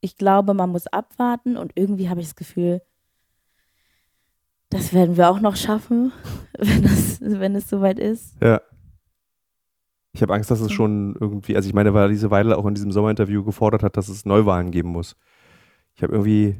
[0.00, 2.82] ich glaube, man muss abwarten und irgendwie habe ich das Gefühl,
[4.70, 6.12] das werden wir auch noch schaffen,
[6.58, 8.36] wenn, das, wenn es soweit ist.
[8.40, 8.60] Ja.
[10.12, 10.74] Ich habe Angst, dass es Mhm.
[10.74, 14.08] schon irgendwie, also ich meine, weil diese Weile auch in diesem Sommerinterview gefordert hat, dass
[14.08, 15.16] es Neuwahlen geben muss.
[15.94, 16.56] Ich habe irgendwie,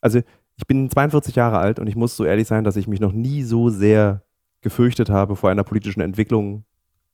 [0.00, 0.20] also
[0.56, 3.12] ich bin 42 Jahre alt und ich muss so ehrlich sein, dass ich mich noch
[3.12, 4.22] nie so sehr
[4.60, 6.64] gefürchtet habe vor einer politischen Entwicklung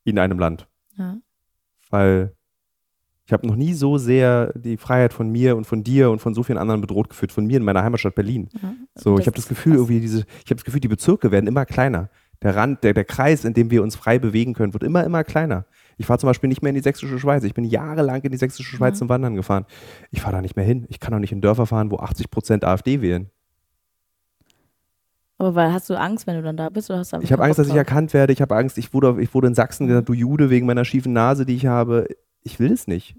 [0.04, 0.66] in einem Land.
[0.96, 1.16] Ja.
[1.90, 2.32] Weil
[3.26, 6.34] Ich habe noch nie so sehr die Freiheit von mir und von dir und von
[6.34, 8.50] so vielen anderen bedroht gefühlt, von mir in meiner Heimatstadt Berlin.
[8.60, 9.80] Ja, So, ich habe das Gefühl, krass.
[9.80, 12.10] irgendwie diese, ich habe das Gefühl, die Bezirke werden immer kleiner.
[12.44, 15.24] Der Rand, der, der Kreis, in dem wir uns frei bewegen können, wird immer, immer
[15.24, 15.64] kleiner.
[15.96, 17.42] Ich fahre zum Beispiel nicht mehr in die sächsische Schweiz.
[17.42, 18.98] Ich bin jahrelang in die sächsische Schweiz Ja.
[19.00, 19.64] zum Wandern gefahren.
[20.10, 20.84] Ich fahre da nicht mehr hin.
[20.88, 23.30] Ich kann doch nicht in Dörfer fahren, wo 80 Prozent AfD wählen.
[25.38, 26.90] Aber weil hast du Angst, wenn du dann da bist?
[26.90, 28.32] Oder hast du Ich habe Angst, dass ich erkannt werde.
[28.32, 31.12] Ich habe Angst, ich wurde, ich wurde in Sachsen gesagt, du Jude, wegen meiner schiefen
[31.12, 32.06] Nase, die ich habe.
[32.42, 33.16] Ich will es nicht.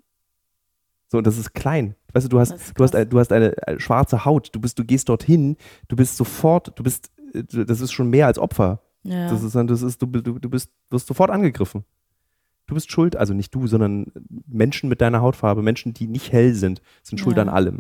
[1.08, 1.96] So, und das ist klein.
[2.14, 4.50] Weißt du, du hast, du hast, du hast eine äh, schwarze Haut.
[4.54, 5.58] Du bist, du gehst dorthin,
[5.88, 8.82] du bist sofort, du bist, äh, das ist schon mehr als Opfer.
[9.06, 9.30] Ja.
[9.30, 11.86] Das ist, dann- das ist, du, du, du bist, wirst sofort angegriffen.
[12.68, 14.08] Du bist schuld, also nicht du, sondern
[14.48, 17.44] Menschen mit deiner Hautfarbe, Menschen, die nicht hell sind, sind schuld Ja.
[17.44, 17.80] an allem.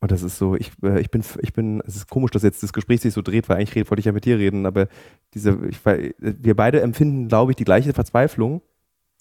[0.00, 2.62] Und das ist so, ich, äh, ich bin, ich bin, es ist komisch, dass jetzt
[2.62, 4.88] das Gespräch sich so dreht, weil eigentlich wollte ich ja mit dir reden, aber
[5.34, 8.62] diese, ich, weil, wir beide empfinden, glaube ich, die gleiche Verzweiflung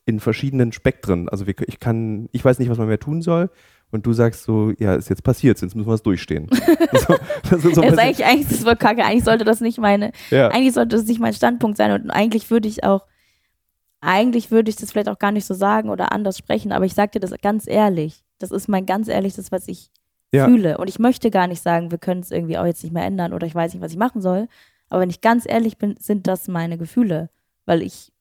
[0.08, 1.28] in verschiedenen Spektren.
[1.30, 3.52] Also wir, ich kann, ich weiß nicht, was man mehr tun soll.
[3.92, 6.50] Und du sagst so, ja, ist jetzt passiert, jetzt müssen wir es durchstehen.
[6.94, 7.16] so,
[7.50, 9.04] das ist so ist eigentlich, eigentlich ist voll kacke.
[9.04, 10.48] Eigentlich sollte das nicht meine, ja.
[10.48, 11.92] eigentlich sollte das nicht mein Standpunkt sein.
[11.92, 13.06] Und eigentlich würde ich auch,
[14.00, 16.94] eigentlich würde ich das vielleicht auch gar nicht so sagen oder anders sprechen, aber ich
[16.94, 18.24] sag dir das ganz ehrlich.
[18.40, 19.90] Das ist mein ganz ehrlich, das, was ich
[20.32, 20.46] Ja.
[20.46, 20.78] fühle.
[20.78, 23.34] Und ich möchte gar nicht sagen, wir können es irgendwie auch jetzt nicht mehr ändern
[23.34, 24.48] oder ich weiß nicht, was ich machen soll.
[24.90, 27.30] Aber wenn ich ganz ehrlich bin, sind das meine Gefühle,
[27.66, 28.14] weil ich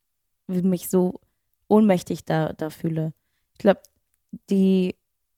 [0.48, 1.20] mich so
[1.68, 3.12] ohnmächtig da, da fühle.
[3.52, 3.80] Ich glaube,
[4.50, 4.94] die,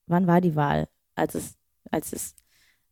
[0.07, 0.87] wann war die Wahl?
[1.15, 1.55] Als es,
[1.91, 2.35] als es,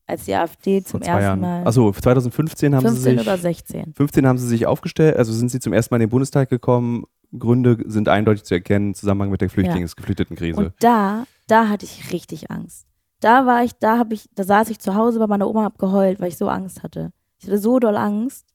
[0.05, 1.39] als die AfD zum ersten Jahren.
[1.39, 1.67] Mal.
[1.67, 3.27] Achso, 2015 haben 15 sie sich.
[3.27, 3.93] oder 16.
[3.93, 7.05] 15 haben sie sich aufgestellt, also sind sie zum ersten Mal in den Bundestag gekommen.
[7.37, 10.57] Gründe sind eindeutig zu erkennen, im Zusammenhang mit der Flüchtlings Geflüchtetenkrise.
[10.57, 12.87] Und da, da hatte ich richtig Angst.
[13.19, 15.77] Da war ich, da habe ich, da saß ich zu Hause bei meiner Oma, hab
[15.77, 17.11] geheult, weil ich so Angst hatte.
[17.39, 18.45] Ich hatte so doll Angst.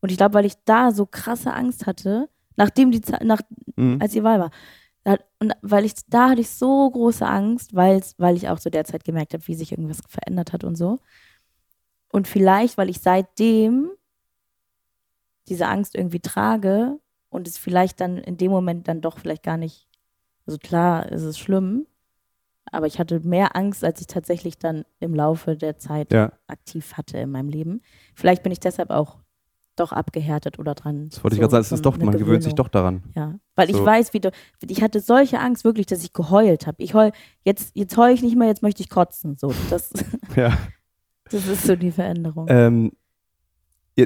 [0.00, 3.40] Und ich glaube, weil ich da so krasse Angst hatte, nachdem die, Ze- nach,
[3.76, 3.98] Mhm.
[4.00, 4.50] als die Wahl war.
[5.04, 8.02] Da, und weil ich, da hatte ich so große Angst, weil
[8.36, 10.98] ich auch so derzeit gemerkt habe, wie sich irgendwas verändert hat und so.
[12.10, 13.90] Und vielleicht, weil ich seitdem
[15.48, 19.56] diese Angst irgendwie trage und es vielleicht dann in dem Moment dann doch vielleicht gar
[19.56, 19.88] nicht,
[20.46, 21.86] also klar ist es schlimm,
[22.72, 26.94] aber ich hatte mehr Angst, als ich tatsächlich dann im Laufe der Zeit Ja, aktiv
[26.94, 27.80] hatte in meinem Leben.
[28.14, 29.18] Vielleicht bin ich deshalb auch
[29.76, 31.08] doch abgehärtet oder dran.
[31.10, 32.56] das wollte ich so- gerade sagen, es ist doch, man gewöhnt sich Gewöhnung.
[32.56, 33.02] doch daran.
[33.14, 33.84] Ja, weil ich So.
[33.86, 34.30] weiß, wie du,
[34.68, 36.82] ich hatte solche Angst wirklich, dass ich geheult habe.
[36.82, 37.12] Ich heul,
[37.44, 39.36] jetzt, jetzt heul ich nicht mehr, jetzt möchte ich kotzen.
[39.38, 39.90] So, das,
[40.36, 40.56] Ja.
[41.30, 42.46] das ist so die Veränderung.
[42.48, 42.92] Ähm,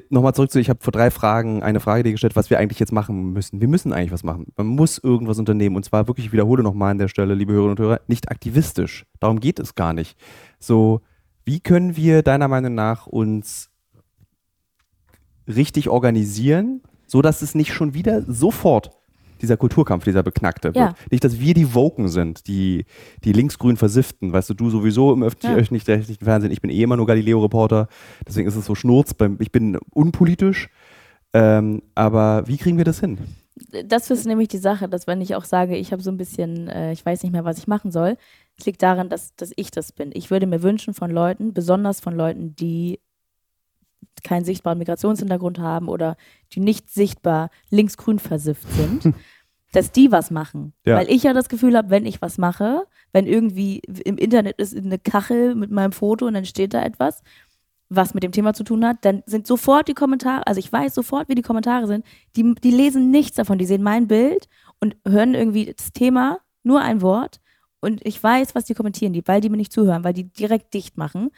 [0.08, 2.78] Nochmal zurück zu, ich habe vor drei Fragen eine Frage dir gestellt, was wir eigentlich
[2.78, 3.60] jetzt machen müssen.
[3.60, 4.46] Wir müssen eigentlich was machen.
[4.56, 5.74] Man muss irgendwas unternehmen.
[5.74, 9.04] Und zwar wirklich, ich wiederhole nochmal an der Stelle, liebe Hörerinnen und Hörer, nicht aktivistisch.
[9.18, 10.16] Darum geht es gar nicht.
[10.60, 11.00] So,
[11.44, 13.69] wie können wir deiner Meinung nach uns
[15.50, 18.90] richtig organisieren, sodass es nicht schon wieder sofort
[19.42, 20.76] dieser Kulturkampf, dieser beknackte wird.
[20.76, 20.94] Ja.
[21.10, 22.84] Nicht, dass wir die Woken sind, die,
[23.24, 24.32] die linksgrün versifften.
[24.34, 25.56] Weißt du, du sowieso im öffentlich- Ja.
[25.56, 26.52] öffentlich-rechtlichen Fernsehen.
[26.52, 27.88] Ich bin eh immer nur Galileo-Reporter.
[28.28, 29.14] Deswegen ist es so schnurz.
[29.38, 30.68] Ich bin unpolitisch.
[31.32, 33.18] Ähm, aber wie kriegen wir das hin?
[33.86, 36.68] das ist nämlich die Sache, dass wenn ich auch sage, ich habe so ein bisschen,
[36.68, 38.16] äh, ich weiß nicht mehr, was ich machen soll,
[38.58, 40.10] es liegt daran, dass, dass ich das bin.
[40.14, 43.00] Ich würde mir wünschen von Leuten, besonders von Leuten, die
[44.22, 46.16] keinen sichtbaren Migrationshintergrund haben oder
[46.52, 49.14] die nicht sichtbar linksgrün versifft sind,
[49.72, 50.72] dass die was machen.
[50.84, 50.96] Ja.
[50.96, 54.76] Weil ich ja das Gefühl habe, wenn ich was mache, wenn irgendwie im Internet ist
[54.76, 57.22] eine Kachel mit meinem Foto und dann steht da etwas,
[57.88, 60.94] was mit dem Thema zu tun hat, dann sind sofort die Kommentare, also ich weiß
[60.94, 64.48] sofort, wie die Kommentare sind, die, die lesen nichts davon, die sehen mein Bild
[64.80, 67.40] und hören irgendwie das Thema, nur ein Wort
[67.80, 70.72] und ich weiß, was die kommentieren, die, weil die mir nicht zuhören, weil die direkt
[70.72, 71.30] dicht machen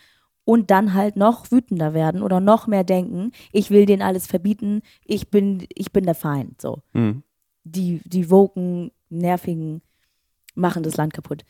[0.45, 4.83] und dann halt noch wütender werden oder noch mehr denken, ich will denen alles verbieten,
[5.05, 6.83] ich bin, ich bin der Feind, so.
[6.93, 7.23] Hm.
[7.65, 9.83] Die, die woken, nervigen
[10.55, 11.45] machen das Land kaputt.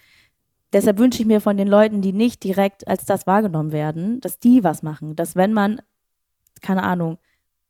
[0.73, 4.39] Deshalb wünsche ich mir von den Leuten, die nicht direkt als das wahrgenommen werden, dass
[4.39, 5.17] die was machen.
[5.17, 5.83] Dass wenn man,
[6.61, 7.19] keine Ahnung,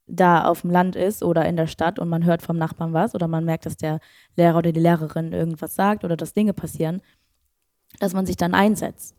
[0.06, 3.14] da auf dem Land ist oder in der Stadt und man hört vom Nachbarn was
[3.14, 3.98] oder man merkt, dass der
[4.36, 7.00] Lehrer oder die Lehrerin irgendwas sagt oder dass Dinge passieren,
[7.98, 9.16] dass man sich dann einsetzt.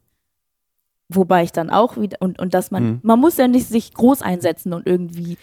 [1.09, 2.99] Wobei ich dann auch wieder, und, und dass man, Mhm.
[3.03, 5.37] man muss ja nicht sich groß einsetzen und irgendwie,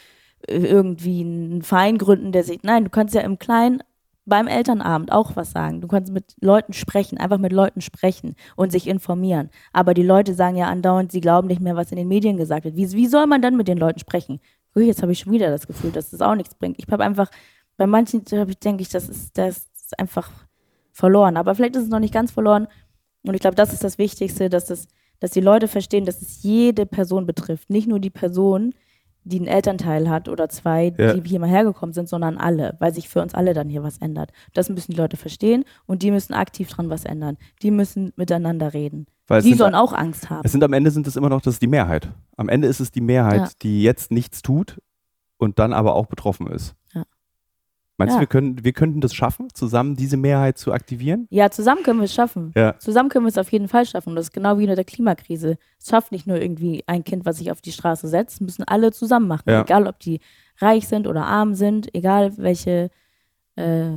[0.48, 3.82] äh, irgendwie einen Verein gründen, der sich, nein, du kannst ja im Kleinen
[4.26, 5.80] beim Elternabend auch was sagen.
[5.80, 9.50] Du kannst mit Leuten sprechen, einfach mit Leuten sprechen und sich informieren.
[9.72, 12.64] Aber die Leute sagen ja andauernd, sie glauben nicht mehr, was in den Medien gesagt
[12.64, 12.76] wird.
[12.76, 14.40] Wie, wie soll man dann mit den Leuten sprechen?
[14.76, 16.76] Ui, jetzt habe ich schon wieder das Gefühl, dass das auch nichts bringt.
[16.78, 17.30] Ich habe einfach,
[17.76, 20.30] bei manchen denke ich, das ist, das ist einfach
[20.92, 21.36] verloren.
[21.36, 22.68] Aber vielleicht ist es noch nicht ganz verloren.
[23.26, 24.86] Und ich glaube, das ist das Wichtigste, dass, das,
[25.20, 27.70] dass die Leute verstehen, dass es jede Person betrifft.
[27.70, 28.74] Nicht nur die Person,
[29.24, 31.12] die einen Elternteil hat oder zwei, Ja.
[31.14, 33.98] die hier mal hergekommen sind, sondern alle, weil sich für uns alle dann hier was
[33.98, 34.32] ändert.
[34.54, 37.36] Das müssen die Leute verstehen und die müssen aktiv dran was ändern.
[37.62, 39.06] Die müssen miteinander reden.
[39.26, 40.40] Weil Die sollen auch Angst haben.
[40.42, 42.08] es sind am Ende sind es immer noch, das ist die Mehrheit.
[42.36, 43.48] Am Ende ist es die Mehrheit, Ja.
[43.62, 44.80] die jetzt nichts tut
[45.36, 46.74] und dann aber auch betroffen ist.
[48.00, 48.06] Ja.
[48.06, 48.20] Meinst du, Ja.
[48.20, 51.26] wir, können, wir könnten das schaffen, zusammen diese Mehrheit zu aktivieren?
[51.30, 52.52] Ja, zusammen können wir es schaffen.
[52.56, 52.78] Ja.
[52.78, 54.14] Zusammen können wir es auf jeden Fall schaffen.
[54.16, 55.56] Das ist genau wie mit der Klimakrise.
[55.78, 58.92] Es schafft nicht nur irgendwie ein Kind, was sich auf die Straße setzt, müssen alle
[58.92, 59.48] zusammen machen.
[59.48, 59.62] Ja.
[59.62, 60.20] Egal, ob die
[60.58, 62.90] reich sind oder arm sind, egal welche
[63.56, 63.90] äh,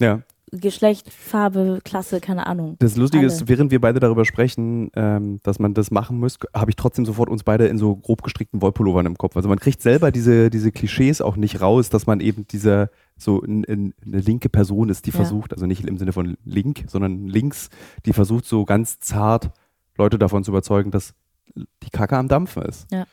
[0.00, 0.22] Ja.
[0.52, 2.76] Geschlecht, Farbe, Klasse, keine Ahnung.
[2.78, 3.32] Das Lustige Alle.
[3.34, 7.04] ist, während wir beide darüber sprechen, ähm, dass man das machen muss, habe ich trotzdem
[7.04, 9.36] sofort uns beide in so grob gestrickten Wollpullovern im Kopf.
[9.36, 13.42] Also man kriegt selber diese, diese Klischees auch nicht raus, dass man eben diese so
[13.42, 15.16] n- n- eine linke Person ist, die Ja.
[15.16, 17.70] versucht, also nicht im Sinne von link, sondern links,
[18.04, 19.50] die versucht so ganz zart
[19.96, 21.14] Leute davon zu überzeugen, dass
[21.54, 22.86] die Kacke am Dampfen ist.
[22.92, 23.06] Ja.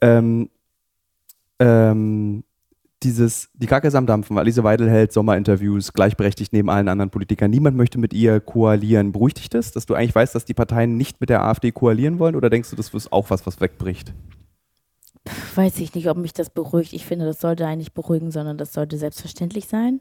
[0.00, 0.48] Ähm,
[1.58, 2.44] ähm,
[3.02, 7.50] dieses, die Kacke ist am Dampfen, Alice Weidel hält Sommerinterviews, gleichberechtigt neben allen anderen Politikern.
[7.50, 9.12] Niemand möchte mit ihr koalieren.
[9.12, 12.18] Beruhigt dich das, dass du eigentlich weißt, dass die Parteien nicht mit der AfD koalieren
[12.18, 12.36] wollen?
[12.36, 14.14] Oder denkst du, das ist auch was, was wegbricht?
[15.54, 16.92] Weiß ich nicht, ob mich das beruhigt.
[16.92, 20.00] Ich finde, das sollte eigentlich beruhigen, sondern das sollte selbstverständlich sein.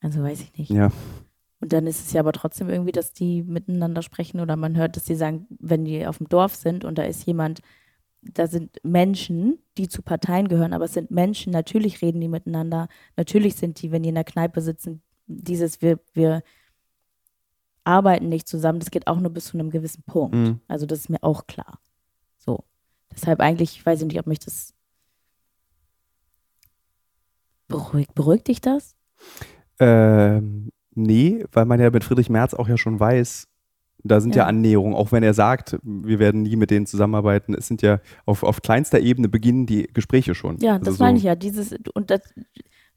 [0.00, 0.70] Also weiß ich nicht.
[0.70, 0.90] Ja.
[1.60, 4.96] Und dann ist es ja aber trotzdem irgendwie, dass die miteinander sprechen oder man hört,
[4.96, 7.60] dass die sagen, wenn die auf dem Dorf sind und da ist jemand,
[8.22, 12.88] da sind Menschen, die zu Parteien gehören, aber es sind Menschen, natürlich reden die miteinander,
[13.16, 16.42] natürlich sind die, wenn die in der Kneipe sitzen, dieses, wir, wir
[17.84, 20.34] arbeiten nicht zusammen, das geht auch nur bis zu einem gewissen Punkt.
[20.34, 20.60] Mhm.
[20.66, 21.78] Also das ist mir auch klar.
[23.10, 23.16] So.
[23.20, 24.74] Deshalb eigentlich, weiß ich nicht, ob mich das
[27.68, 28.14] beruhigt.
[28.14, 28.94] Beruhigt dich das?
[29.78, 33.46] Ähm, nee, weil man ja mit Friedrich Merz auch ja schon weiß,
[34.02, 34.46] da sind ja, Ja.
[34.48, 37.54] Annäherungen, auch wenn er sagt, wir werden nie mit denen zusammenarbeiten.
[37.54, 40.58] Es sind ja auf, auf kleinster Ebene beginnen die Gespräche schon.
[40.58, 41.34] Ja, Also das so- meine ich ja.
[41.34, 42.20] Dieses, und das,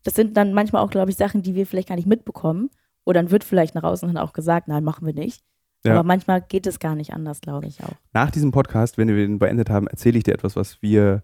[0.04, 2.70] das sind dann manchmal auch, glaube ich, Sachen, die wir vielleicht gar nicht mitbekommen.
[3.06, 5.44] Oder dann wird vielleicht nach außen hin auch gesagt, nein, machen wir nicht.
[5.86, 5.94] Ja.
[5.94, 7.94] Aber manchmal geht es gar nicht anders, glaube ich auch.
[8.14, 11.24] Nach diesem Podcast, wenn wir den beendet haben, erzähle ich dir etwas, was wir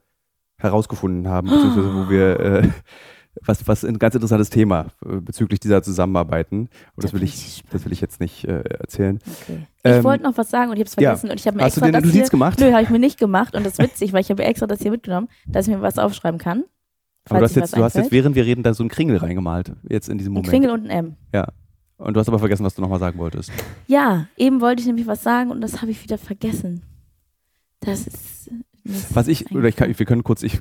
[0.58, 2.70] herausgefunden haben, beziehungsweise wo wir, äh,
[3.46, 6.70] was, was ein ganz interessantes Thema äh, bezüglich dieser Zusammenarbeiten.
[6.96, 9.20] Und das Da will ich, das will ich jetzt nicht äh, erzählen.
[9.44, 9.60] Okay.
[9.84, 11.12] Ich Ähm, wollte noch was sagen und ich habe es ja.
[11.12, 12.60] vergessen und ich habe mir Hast du extra dir eine das hier, gemacht?
[12.60, 14.82] Nö, habe ich mir nicht gemacht und das ist witzig, weil ich habe extra das
[14.82, 16.66] hier mitgenommen, dass ich mir was aufschreiben kann.
[17.30, 19.74] Aber du hast, jetzt, du hast jetzt, während wir reden, da so einen Kringel reingemalt,
[19.88, 20.50] jetzt in diesem ein Moment.
[20.50, 21.16] Kringel und ein M.
[22.00, 23.52] Und du hast aber vergessen, was du nochmal sagen wolltest.
[23.88, 26.82] Ja, eben wollte ich nämlich was sagen und das habe ich wieder vergessen.
[27.82, 28.50] Das ist.
[28.86, 30.60] das Was ich, oder ich kann, wir können kurz, ich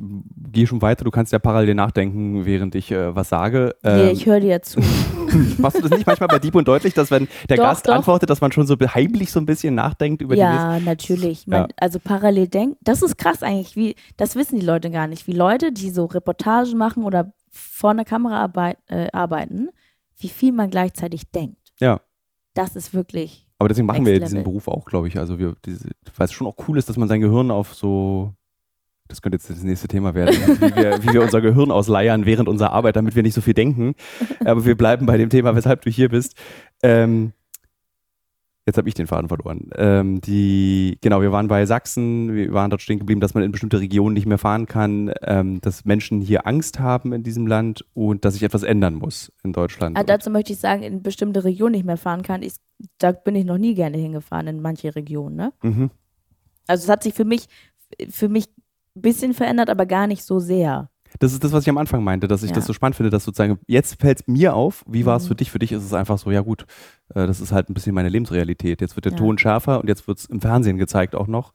[0.50, 3.74] gehe schon weiter, du kannst ja parallel nachdenken, während ich äh, was sage.
[3.84, 4.80] Nee, Ähm, ich höre dir ja zu.
[5.58, 7.94] machst du das nicht manchmal bei Dieb und deutlich, dass wenn der Doch, Gast doch.
[7.94, 11.46] antwortet, dass man schon so heimlich so ein bisschen nachdenkt über die Ja, natürlich.
[11.46, 11.68] Man, Ja.
[11.76, 15.32] Also parallel denkt, das ist krass eigentlich, wie, das wissen die Leute gar nicht, wie
[15.32, 19.68] Leute, die so Reportagen machen oder vor einer Kamera arbeit, äh, arbeiten,
[20.18, 21.72] wie viel man gleichzeitig denkt.
[21.80, 22.00] Ja.
[22.54, 24.42] Das ist wirklich, Aber deswegen machen wir ja diesen.
[24.42, 25.18] Beruf auch, glaube ich.
[25.18, 28.34] Also wir, diese, weil es schon auch cool ist, dass man sein Gehirn auf so,
[29.06, 32.48] das könnte jetzt das nächste Thema werden, wie wir, wie wir unser Gehirn ausleiern während
[32.48, 33.94] unserer Arbeit, damit wir nicht so viel denken.
[34.44, 36.34] Aber wir bleiben bei dem Thema, weshalb du hier bist.
[36.82, 37.32] Ähm,
[38.68, 39.70] jetzt habe ich den Faden verloren.
[39.76, 43.50] Ähm, die, genau, wir waren bei Sachsen, wir waren dort stehen geblieben, dass man in
[43.50, 47.84] bestimmte Regionen nicht mehr fahren kann, ähm, dass Menschen hier Angst haben in diesem Land
[47.94, 49.96] und dass sich etwas ändern muss in Deutschland.
[49.96, 52.42] ah, dazu möchte ich sagen, in bestimmte Regionen nicht mehr fahren kann.
[52.42, 52.54] Ich,
[52.98, 55.36] da bin ich noch nie gerne hingefahren, in manche Regionen.
[55.36, 55.52] Ne?
[55.62, 55.90] mhm.
[56.66, 57.46] Also es hat sich für mich,
[58.10, 58.48] für mich
[58.94, 60.90] ein bisschen verändert, aber gar nicht so sehr.
[61.18, 62.56] Das ist das, was ich am Anfang meinte, dass ich Ja.
[62.56, 65.28] das so spannend finde, dass sozusagen, jetzt fällt es mir auf, wie war es Mhm.
[65.28, 65.50] für dich?
[65.50, 66.62] Für dich ist es einfach so, ja gut,
[67.14, 68.80] äh, das ist halt ein bisschen meine Lebensrealität.
[68.80, 69.18] Jetzt wird der Ja.
[69.18, 71.52] Ton schärfer und jetzt wird es im Fernsehen gezeigt auch noch.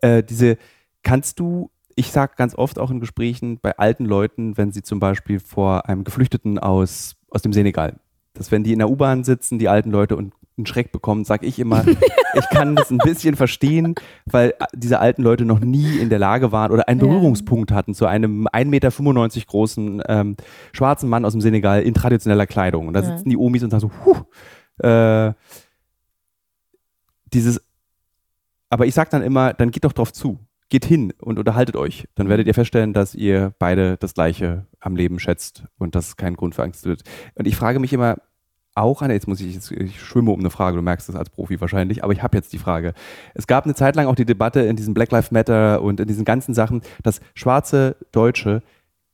[0.00, 0.56] Äh, diese,
[1.02, 5.00] kannst du, ich sage ganz oft auch in Gesprächen bei alten Leuten, wenn sie zum
[5.00, 7.96] Beispiel vor einem Geflüchteten aus, aus dem Senegal,
[8.34, 11.46] dass wenn die in der U-Bahn sitzen, die alten Leute und einen Schreck bekommen, sage
[11.46, 13.94] ich immer, ich kann das ein bisschen verstehen,
[14.26, 16.98] weil diese alten Leute noch nie in der Lage waren oder einen.
[16.98, 20.36] Berührungspunkt hatten zu einem 1,95 Meter großen ähm,
[20.72, 22.88] schwarzen Mann aus dem Senegal in traditioneller Kleidung.
[22.88, 25.32] Und da sitzen die Omis und sagen so, huh, äh,
[27.32, 27.60] dieses,
[28.68, 30.38] aber ich sage dann immer, dann geht doch drauf zu.
[30.70, 32.08] Geht hin und unterhaltet euch.
[32.14, 36.34] Dann werdet ihr feststellen, dass ihr beide das Gleiche am Leben schätzt und dass kein
[36.34, 37.04] Grund für Angst wird.
[37.36, 38.16] Und ich frage mich immer
[38.78, 41.30] auch, Anne, jetzt muss ich, jetzt, ich schwimme um eine Frage, du merkst das als
[41.30, 42.94] Profi wahrscheinlich, aber ich habe jetzt die Frage.
[43.34, 46.08] Es gab eine Zeit lang auch die Debatte in diesem Black Lives Matter und in
[46.08, 48.62] diesen ganzen Sachen, dass schwarze Deutsche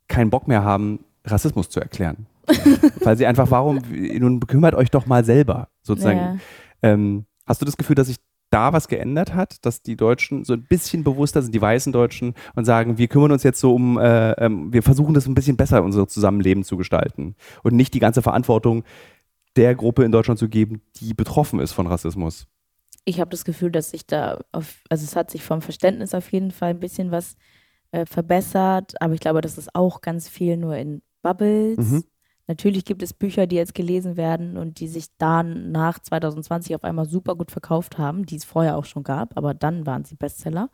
[0.09, 2.27] keinen Bock mehr haben, Rassismus zu erklären.
[3.03, 3.81] Weil sie einfach, warum,
[4.19, 6.19] nun bekümmert euch doch mal selber, sozusagen.
[6.19, 6.37] Ja.
[6.83, 8.19] Ähm, hast du das Gefühl, dass sich
[8.55, 12.35] da was geändert hat, dass die Deutschen so ein bisschen bewusster sind, die weißen Deutschen,
[12.55, 15.57] und sagen, wir kümmern uns jetzt so um, äh, ähm, wir versuchen das ein bisschen
[15.57, 17.35] besser, unser Zusammenleben zu gestalten.
[17.65, 18.85] Und nicht die ganze Verantwortung
[19.57, 22.47] der Gruppe in Deutschland zu geben, die betroffen ist von Rassismus.
[23.05, 26.33] Ich habe das Gefühl, dass sich da, auf, also es hat sich vom Verständnis auf
[26.33, 27.37] jeden Fall ein bisschen was
[27.93, 31.79] äh, verbessert, aber ich glaube, das ist auch ganz viel nur in Bubbles.
[31.79, 32.05] Mhm.
[32.47, 36.85] Natürlich gibt es Bücher, die jetzt gelesen werden und die sich dann nach 2020 auf
[36.85, 40.15] einmal super gut verkauft haben, die es vorher auch schon gab, aber dann waren sie
[40.15, 40.69] Bestseller.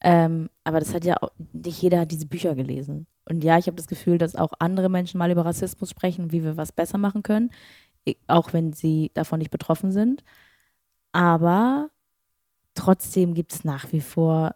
[0.00, 3.06] Ähm, aber das hat ja auch, nicht jeder hat diese Bücher gelesen.
[3.28, 6.44] Und ja, ich habe das Gefühl, dass auch andere Menschen mal über Rassismus sprechen, wie
[6.44, 7.50] wir was besser machen können,
[8.26, 10.22] auch wenn sie davon nicht betroffen sind.
[11.12, 11.90] Aber
[12.74, 14.54] trotzdem gibt es nach wie vor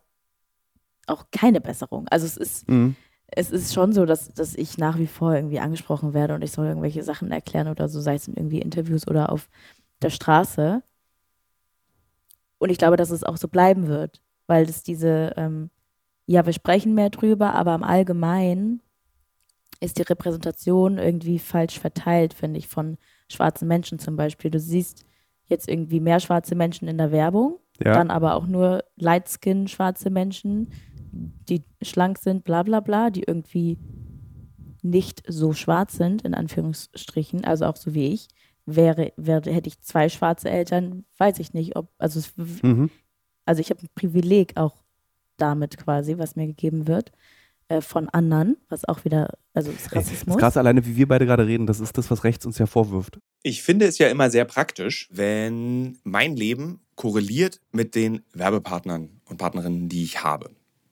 [1.06, 2.06] auch keine Besserung.
[2.08, 2.96] Also es ist, mhm
[3.32, 6.52] es ist schon so, dass, dass ich nach wie vor irgendwie angesprochen werde und ich
[6.52, 9.48] soll irgendwelche Sachen erklären oder so, sei es in irgendwie Interviews oder auf
[10.02, 10.82] der Straße.
[12.58, 15.70] Und ich glaube, dass es auch so bleiben wird, weil es diese, ähm,
[16.26, 18.82] ja, wir sprechen mehr drüber, aber im Allgemeinen
[19.80, 22.98] ist die Repräsentation irgendwie falsch verteilt, finde ich, von
[23.30, 24.50] schwarzen Menschen zum Beispiel.
[24.50, 25.04] Du siehst
[25.46, 27.92] jetzt irgendwie mehr schwarze Menschen in der Werbung, ja.
[27.94, 30.68] dann aber auch nur Lightskin schwarze Menschen
[31.12, 33.78] die schlank sind, bla bla bla, die irgendwie
[34.82, 38.28] nicht so schwarz sind, in Anführungsstrichen, also auch so wie ich,
[38.66, 42.90] wäre, wäre hätte ich zwei schwarze Eltern, weiß ich nicht, ob, also, es, mhm.
[43.44, 44.82] also ich habe ein Privileg auch
[45.36, 47.12] damit quasi, was mir gegeben wird
[47.70, 50.26] äh, von anderen, was auch wieder, also ist Rassismus.
[50.26, 52.58] Das ist krass alleine, wie wir beide gerade reden, das ist das, was rechts uns
[52.58, 53.20] ja vorwirft.
[53.44, 59.36] Ich finde es ja immer sehr praktisch, wenn mein Leben korreliert mit den Werbepartnern und
[59.36, 60.50] Partnerinnen, die ich habe.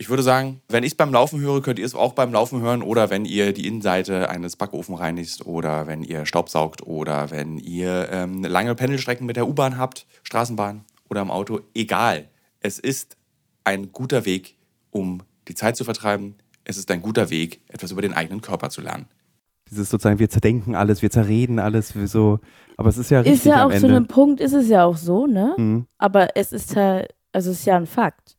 [0.00, 2.62] ich würde sagen, wenn ich es beim Laufen höre, könnt ihr es auch beim Laufen
[2.62, 7.58] hören oder wenn ihr die Innenseite eines Backofen reinigt oder wenn ihr Staubsaugt oder wenn
[7.58, 11.60] ihr ähm, lange Pendelstrecken mit der U-Bahn habt, Straßenbahn oder im Auto.
[11.74, 12.30] Egal.
[12.60, 13.18] Es ist
[13.64, 14.56] ein guter Weg,
[14.90, 16.36] um die Zeit zu vertreiben.
[16.64, 19.04] Es ist ein guter Weg, etwas über den eigenen Körper zu lernen.
[19.70, 22.40] Dieses sozusagen, wir zerdenken alles, wir zerreden alles, wir so,
[22.78, 23.40] aber es ist ja richtig.
[23.40, 25.54] Ist ja auch zu einem Punkt, ist es ja auch so, ne?
[25.58, 25.86] Mhm.
[25.98, 28.38] Aber es ist ja, also es ist ja ein Fakt.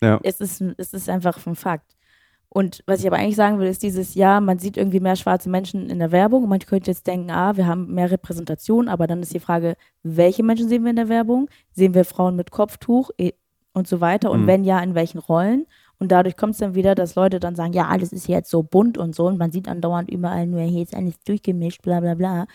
[0.00, 0.20] Ja.
[0.22, 1.96] Es, ist, es ist einfach ein Fakt.
[2.48, 5.50] Und was ich aber eigentlich sagen will, ist dieses Jahr, man sieht irgendwie mehr schwarze
[5.50, 9.20] Menschen in der Werbung man könnte jetzt denken, ah, wir haben mehr Repräsentation, aber dann
[9.20, 11.50] ist die Frage, welche Menschen sehen wir in der Werbung?
[11.72, 13.32] Sehen wir Frauen mit Kopftuch eh,
[13.72, 14.30] und so weiter?
[14.30, 14.46] Und mhm.
[14.46, 15.66] wenn ja, in welchen Rollen?
[15.98, 18.62] Und dadurch kommt es dann wieder, dass Leute dann sagen, ja, alles ist jetzt so
[18.62, 22.14] bunt und so und man sieht andauernd überall nur, hier ist alles durchgemischt, bla bla
[22.14, 22.46] bla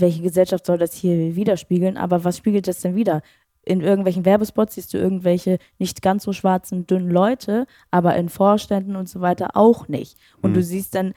[0.00, 3.22] welche Gesellschaft soll das hier widerspiegeln, aber was spiegelt das denn wieder?
[3.64, 8.96] In irgendwelchen Werbespots siehst du irgendwelche nicht ganz so schwarzen, dünnen Leute, aber in Vorständen
[8.96, 10.16] und so weiter auch nicht.
[10.40, 10.54] Und Mhm.
[10.54, 11.12] du siehst dann,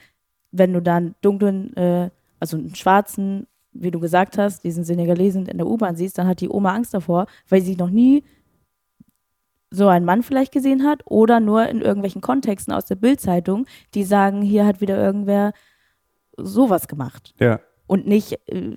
[0.52, 5.56] wenn du dann dunklen, äh, also einen schwarzen, wie du gesagt hast, diesen Senegalesen in
[5.58, 8.22] der U-Bahn siehst, dann hat die Oma Angst davor, weil sie noch nie
[9.70, 14.04] so einen Mann vielleicht gesehen hat oder nur in irgendwelchen Kontexten aus der Bildzeitung, die
[14.04, 15.52] sagen, hier hat wieder irgendwer
[16.36, 17.58] sowas gemacht Ja.
[17.86, 18.76] und nicht äh,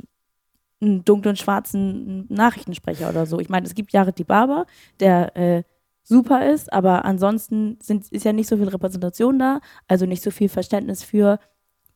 [0.82, 3.40] einen dunklen schwarzen Nachrichtensprecher oder so.
[3.40, 4.66] Ich meine, es gibt Jared Barber,
[5.00, 5.64] der äh,
[6.04, 10.32] super ist, aber ansonsten sind, ist ja nicht so viel Repräsentation da, also nicht so
[10.32, 11.40] viel Verständnis für,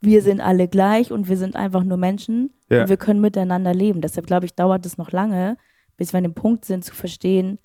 [0.01, 2.81] wir sind alle gleich und wir sind einfach nur Menschen Ja.
[2.81, 4.01] und wir können miteinander leben.
[4.01, 5.57] Deshalb glaube ich, dauert es noch lange,
[5.95, 7.59] bis wir an dem Punkt sind, zu verstehen,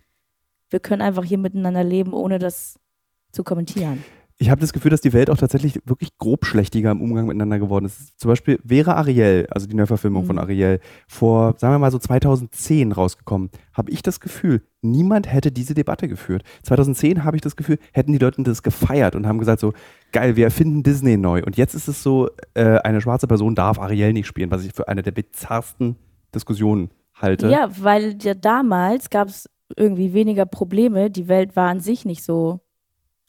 [0.68, 2.78] wir können einfach hier miteinander leben, ohne das
[3.32, 4.04] zu kommentieren.
[4.38, 7.86] Ich habe das Gefühl, dass die Welt auch tatsächlich wirklich grobschlächtiger im Umgang miteinander geworden
[7.86, 8.20] ist.
[8.20, 10.26] Zum Beispiel wäre Ariel, also die Neuverfilmung Mhm.
[10.26, 15.50] von Ariel, vor, sagen wir mal so 2010 rausgekommen, habe ich das Gefühl, niemand hätte
[15.52, 16.42] diese Debatte geführt.
[16.64, 19.72] 2010 habe ich das Gefühl, hätten die Leute das gefeiert und haben gesagt so,
[20.12, 21.42] geil, wir erfinden Disney neu.
[21.42, 24.72] Und jetzt ist es so, äh, eine schwarze Person darf Ariel nicht spielen, was ich
[24.74, 25.96] für eine der bizarrsten
[26.34, 27.48] Diskussionen halte.
[27.48, 31.10] Ja, weil ja damals gab es irgendwie weniger Probleme.
[31.10, 32.60] Die Welt war an sich nicht so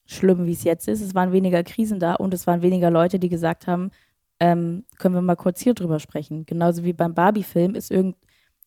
[0.07, 1.01] schlimm, wie es jetzt ist.
[1.01, 3.91] Es waren weniger Krisen da und es waren weniger Leute, die gesagt haben,
[4.39, 6.45] ähm, können wir mal kurz hier drüber sprechen.
[6.45, 8.15] Genauso wie beim Barbie-Film ist irgend,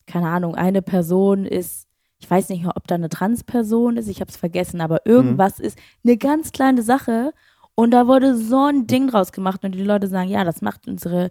[0.07, 1.89] keine Ahnung, eine Person ist,
[2.19, 5.59] ich weiß nicht mehr, ob da eine Transperson ist, ich habe es vergessen, aber irgendwas
[5.59, 7.33] ist eine ganz kleine Sache
[7.75, 10.87] und da wurde so ein Ding draus gemacht und die Leute sagen, ja, das macht
[10.87, 11.31] unsere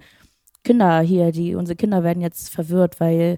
[0.63, 3.37] Kinder hier, die, unsere Kinder werden jetzt verwirrt, weil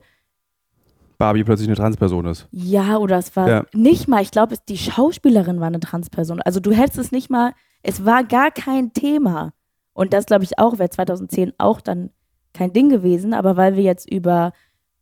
[1.21, 2.47] Barbie plötzlich eine Transperson ist.
[2.51, 3.65] ja, oder es war Ja.
[3.73, 6.41] nicht mal, ich glaube, es- die Schauspielerin war eine Transperson.
[6.41, 7.53] Also du hättest es nicht mal,
[7.83, 9.53] es war gar kein Thema.
[9.93, 12.09] Und das, glaube ich, auch, wäre 2010 auch dann
[12.53, 13.33] kein Ding gewesen.
[13.33, 14.51] Aber weil wir jetzt über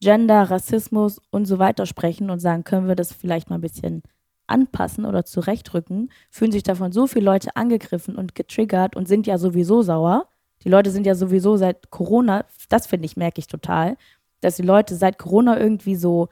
[0.02, 4.02] Gender, Rassismus und so weiter sprechen und sagen, können wir das vielleicht mal ein bisschen
[4.48, 9.38] anpassen oder zurechtrücken, fühlen sich davon so viele Leute angegriffen und getriggert und sind ja
[9.38, 10.28] sowieso sauer.
[10.64, 13.96] Die Leute sind ja sowieso seit Corona, das finde ich, merke ich total,
[14.42, 16.30] dass die Leute seit Corona irgendwie so,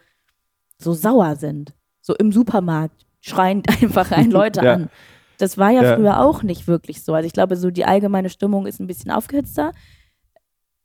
[0.78, 1.74] so sauer sind.
[2.02, 4.74] So im Supermarkt schreien einfach ein Leute Ja.
[4.74, 4.90] an.
[5.38, 5.96] Das war ja, Ja.
[5.96, 7.14] früher auch nicht wirklich so.
[7.14, 9.72] Also ich glaube, so die allgemeine Stimmung ist ein bisschen aufgehitzter.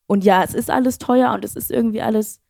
[0.07, 2.41] Und ja, es ist alles teuer und es ist irgendwie alles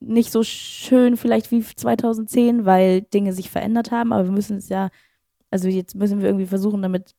[0.00, 4.12] nicht so schön vielleicht wie 2010, weil Dinge sich verändert haben.
[4.12, 4.90] Aber wir müssen es ja,
[5.50, 7.14] also jetzt müssen wir irgendwie versuchen, damit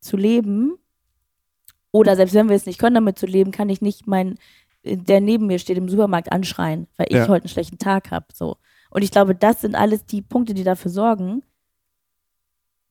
[0.00, 0.78] zu leben.
[1.90, 4.36] Oder selbst wenn wir es nicht können, damit zu leben, kann ich nicht mein,
[4.84, 7.28] der neben mir steht im Supermarkt anschreien, weil ich Ja.
[7.28, 8.26] heute einen schlechten Tag habe.
[8.32, 8.56] So.
[8.90, 11.42] Und ich glaube, das sind alles die Punkte, die dafür sorgen,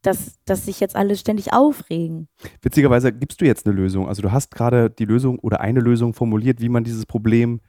[0.02, 2.28] dass, dass sich jetzt alle ständig aufregen.
[2.62, 4.08] Witzigerweise gibst du jetzt eine Lösung.
[4.08, 7.62] Also du hast gerade die Lösung oder eine Lösung formuliert, wie man dieses Problem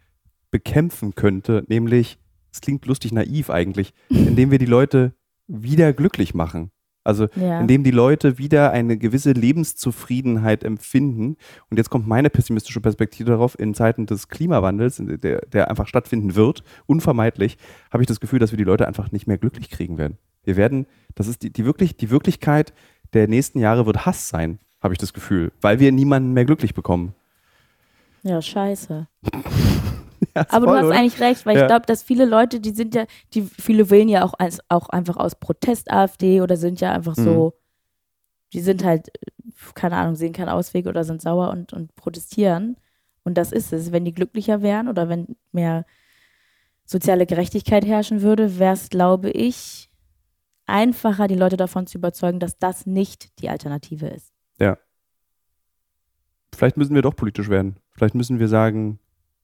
[0.51, 2.19] bekämpfen könnte, nämlich,
[2.53, 5.15] es klingt lustig naiv eigentlich, indem wir die Leute
[5.47, 6.71] wieder glücklich machen.
[7.05, 7.61] Also Ja.
[7.61, 11.37] indem die Leute wieder eine gewisse Lebenszufriedenheit empfinden.
[11.71, 16.35] Und jetzt kommt meine pessimistische Perspektive darauf, in Zeiten des Klimawandels, der, der einfach stattfinden
[16.35, 17.59] wird, unvermeidlich,
[17.93, 20.19] habe ich das Gefühl, dass wir die Leute einfach nicht mehr glücklich kriegen werden.
[20.45, 22.73] Wir werden, das ist die, die, wirklich, die Wirklichkeit
[23.13, 26.75] der nächsten Jahre wird Hass sein, habe ich das Gefühl, weil wir niemanden mehr glücklich
[26.75, 27.15] bekommen.
[28.23, 29.07] ja, scheiße.
[30.35, 30.97] Ja, Aber voll, du hast oder?
[30.99, 31.63] eigentlich recht, weil Ja.
[31.63, 33.05] ich glaube, dass viele Leute, die sind ja,
[33.35, 37.17] die viele wählen ja auch als auch einfach aus Protest AfD oder sind ja einfach
[37.17, 37.25] Mhm.
[37.25, 37.53] so,
[38.53, 39.09] die sind halt,
[39.75, 42.77] keine Ahnung, sehen keinen Ausweg oder sind sauer und, und protestieren.
[43.25, 43.93] Und das ist es.
[43.93, 45.85] Wenn die glücklicher wären oder wenn mehr
[46.85, 49.91] soziale Gerechtigkeit herrschen würde, wäre es, glaube ich,
[50.67, 54.33] einfacher, die Leute davon zu überzeugen, dass das nicht die Alternative ist.
[56.55, 57.77] Vielleicht müssen wir doch politisch werden.
[57.93, 58.99] Vielleicht müssen wir sagen,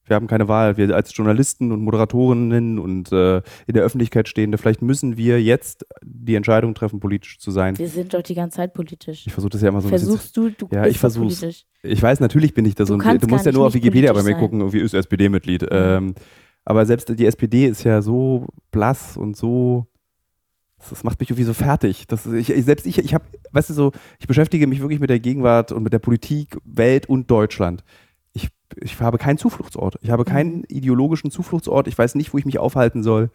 [0.09, 0.77] wir haben keine Wahl.
[0.77, 3.37] Wir als Journalisten und Moderatorinnen und äh,
[3.67, 7.77] in der Öffentlichkeit Stehende, vielleicht müssen wir jetzt die Entscheidung treffen, politisch zu sein.
[7.77, 9.25] Wir sind doch die ganze Zeit politisch.
[9.27, 10.07] Ich versuche das ja immer so ein bisschen.
[10.07, 11.39] Versuchst du, du Ja, bist ich versuch's.
[11.39, 11.65] politisch.
[11.83, 14.19] Ich weiß, natürlich bin ich das Du und du musst ja nur auf Wikipedia bei
[14.23, 14.39] mir sein.
[14.39, 15.65] gucken, wie ist SPD-Mitglied.
[15.71, 16.15] Ähm,
[16.65, 19.87] aber selbst die SPD ist ja so blass und so.
[20.89, 22.07] Das macht mich irgendwie so fertig.
[22.07, 25.19] Das, ich, selbst ich, ich habe, weißt du, so, ich beschäftige mich wirklich mit der
[25.19, 27.83] Gegenwart und mit der Politik, Welt und Deutschland.
[28.77, 29.97] Ich, habe keinen Zufluchtsort.
[30.01, 31.87] Ich habe keinen ideologischen Zufluchtsort.
[31.87, 33.31] Ich weiß nicht, wo ich mich aufhalten soll.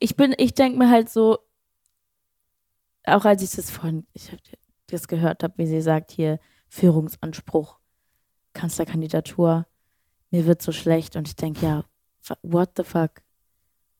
[0.00, 1.38] ich bin, ich denke mir halt so,
[3.04, 4.30] auch als ich das vorhin, ich
[4.86, 7.78] das gehört habe, wie sie sagt hier, Führungsanspruch,
[8.52, 9.66] Kanzlerkandidatur,
[10.30, 11.84] mir wird so schlecht und ich denke, ja,
[12.42, 13.22] what the fuck?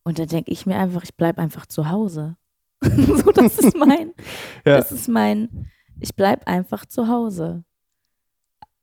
[0.04, 2.36] Und dann denke ich mir einfach, ich bleibe einfach zu Hause.
[2.82, 4.12] so, das ist mein,
[4.64, 4.76] Ja.
[4.78, 5.70] das ist mein,
[6.00, 7.64] ich bleibe einfach zu Hause.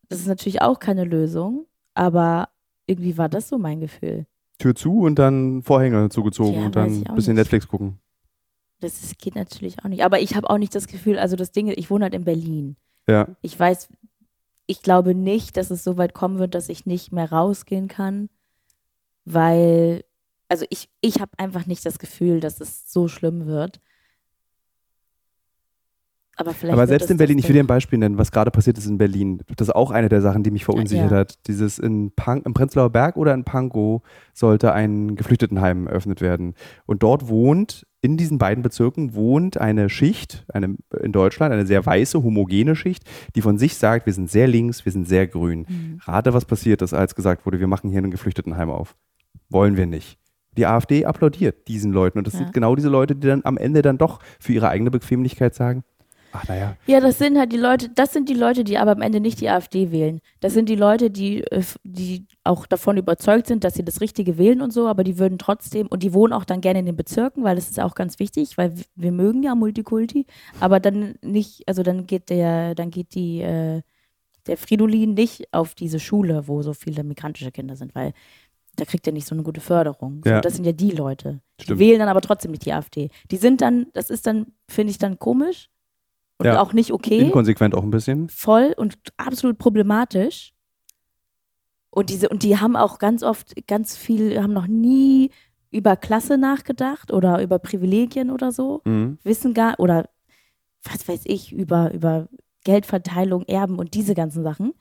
[0.08, 1.66] Das ist natürlich auch keine Lösung,
[2.00, 2.48] aber
[2.88, 4.26] irgendwie war das so mein Gefühl.
[4.58, 7.42] Tür zu und dann Vorhänge zugezogen Ja, und dann ein bisschen nicht.
[7.44, 8.00] Netflix gucken.
[8.80, 10.06] Das ist, geht natürlich auch nicht.
[10.06, 12.24] Aber ich habe auch nicht das Gefühl, also das Ding, ist, ich wohne halt in
[12.24, 12.78] Berlin.
[13.10, 13.28] Ja.
[13.42, 13.90] Ich weiß,
[14.66, 18.30] ich glaube nicht, dass es so weit kommen wird, dass ich nicht mehr rausgehen kann,
[19.26, 20.06] weil,
[20.48, 23.82] also ich, ich habe einfach nicht das Gefühl, dass es so schlimm wird.
[26.40, 26.54] Aber.
[26.72, 28.98] Aber selbst in Berlin, ich will dir ein Beispiel nennen, was gerade passiert ist in
[28.98, 29.42] Berlin.
[29.58, 31.18] Das ist auch eine der Sachen, die mich verunsichert Ja.
[31.18, 31.36] hat.
[31.48, 34.02] Dieses in Pan im Prenzlauer Berg oder in Pankow
[34.34, 36.54] sollte ein Geflüchtetenheim eröffnet werden.
[36.86, 41.86] Und dort wohnt, in diesen beiden Bezirken wohnt eine Schicht, eine, in Deutschland, eine sehr
[41.86, 43.04] weiße, homogene Schicht,
[43.36, 45.66] die von sich sagt, wir sind sehr links, wir sind sehr grün.
[45.68, 46.00] Mhm.
[46.06, 48.96] Rate, was passiert ist, als gesagt wurde, wir machen hier ein Geflüchtetenheim auf.
[49.50, 50.18] Wollen wir nicht.
[50.58, 52.18] Die AfD applaudiert diesen Leuten.
[52.18, 52.40] Und das Ja.
[52.40, 55.84] sind genau diese Leute, die dann am Ende dann doch für ihre eigene Bequemlichkeit sagen,
[56.32, 59.02] ach naja, Ja, das sind halt die Leute, das sind die Leute, die aber am
[59.02, 60.22] Ende nicht die AfD wählen.
[60.40, 64.38] Das sind die Leute, die, äh, die auch davon überzeugt sind, dass sie das Richtige
[64.38, 66.96] wählen und so, aber die würden trotzdem, und die wohnen auch dann gerne in den
[66.96, 70.26] Bezirken, weil das ist auch ganz wichtig, weil wir mögen ja Multikulti,
[70.60, 73.82] aber dann nicht, also dann geht der, dann geht die, äh,
[74.48, 78.14] der Fridolin nicht auf diese Schule, wo so viele migrantische Kinder sind, weil
[78.76, 80.22] da kriegt er nicht so eine gute Förderung.
[80.24, 80.42] So, Ja.
[80.42, 81.42] Das sind ja die Leute.
[81.60, 81.80] Die Stimmt.
[81.80, 83.10] wählen dann aber trotzdem nicht die AfD.
[83.30, 85.70] Die sind dann, das ist dann, finde ich dann komisch
[86.40, 86.60] und Ja.
[86.62, 88.30] auch nicht okay inkonsequent auch ein bisschen.
[88.30, 90.54] voll und absolut problematisch.
[91.92, 95.32] Und diese, und die haben auch ganz oft ganz viel, haben noch nie
[95.72, 98.82] über Klasse nachgedacht oder über Privilegien oder so.
[98.86, 99.18] Mhm.
[99.24, 100.10] Wissen gar, oder
[100.84, 102.28] was weiß ich, über, über
[102.64, 104.74] Geldverteilung, Erben und diese ganzen Sachen.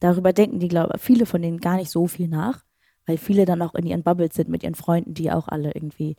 [0.00, 2.62] Darüber denken die, glaube viele von denen gar nicht so viel nach,
[3.06, 6.16] weil viele dann auch in ihren Bubbles sind mit ihren Freunden, die auch alle irgendwie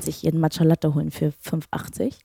[0.00, 2.18] sich ihren Matcha Latte holen für 5,80.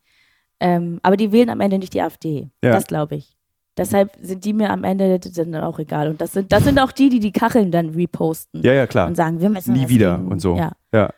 [0.59, 2.49] Ähm, aber die wählen am Ende nicht die AfD.
[2.63, 2.71] Ja.
[2.71, 3.35] Das glaube ich.
[3.75, 6.09] Deshalb sind die mir am Ende dann auch egal.
[6.09, 9.07] Und das sind, das sind auch die, die die Kacheln dann reposten Ja, ja, klar.
[9.07, 10.55] und sagen, wir müssen Nie wieder gegen- und so.
[10.55, 10.73] Ja.
[10.91, 11.11] Ja.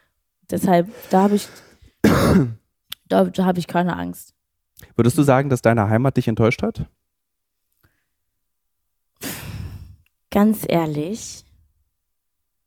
[0.49, 1.47] Deshalb, da habe ich,
[3.09, 4.33] da, da habe ich keine Angst.
[4.95, 6.85] Würdest du sagen, dass deine Heimat dich enttäuscht hat?
[10.31, 11.45] Ganz ehrlich,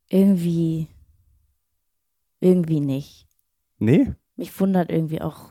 [0.09, 0.89] irgendwie,
[2.41, 3.27] irgendwie nicht.
[3.79, 4.13] Nee?
[4.37, 5.51] Mich wundert irgendwie auch,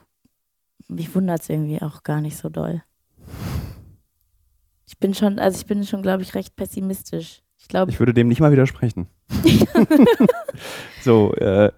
[0.87, 2.81] mich wundert es irgendwie auch gar nicht so doll.
[4.85, 7.43] Ich bin schon, also ich bin schon, glaube ich, recht pessimistisch.
[7.57, 9.07] Ich glaube, Ich würde dem nicht mal widersprechen.
[11.03, 11.71] so, äh,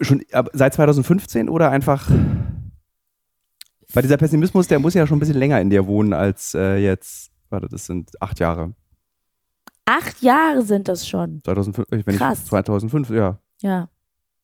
[0.00, 0.22] schon
[0.52, 2.10] seit 2015 oder einfach.
[3.92, 6.76] Weil dieser Pessimismus, der muss ja schon ein bisschen länger in dir wohnen als äh,
[6.76, 7.30] jetzt.
[7.48, 8.74] Warte, das sind acht Jahre.
[9.84, 11.40] acht Jahre sind das schon.
[11.44, 12.40] 2005, wenn Krass.
[12.40, 13.38] ich 2005, ja.
[13.62, 13.88] Ja,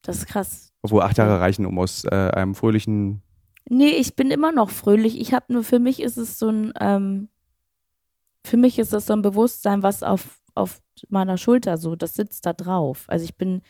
[0.03, 0.73] das ist krass.
[0.83, 3.23] Obwohl acht Jahre reichen, um aus äh, einem fröhlichen.
[3.69, 5.21] Nee, ich bin immer noch fröhlich.
[5.21, 7.29] Ich habe nur, für mich ist es so ein, ähm,
[8.45, 12.47] für mich ist das so ein Bewusstsein, was auf, auf meiner Schulter so, das sitzt
[12.47, 13.05] da drauf.
[13.09, 13.63] Also ich bin,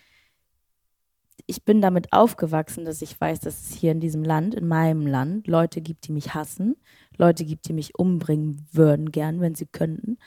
[1.46, 5.06] ich bin damit aufgewachsen, dass ich weiß, dass es hier in diesem Land, in meinem
[5.06, 6.76] Land, Leute gibt, die mich hassen,
[7.16, 10.18] Leute gibt, die mich umbringen würden gern, wenn sie könnten.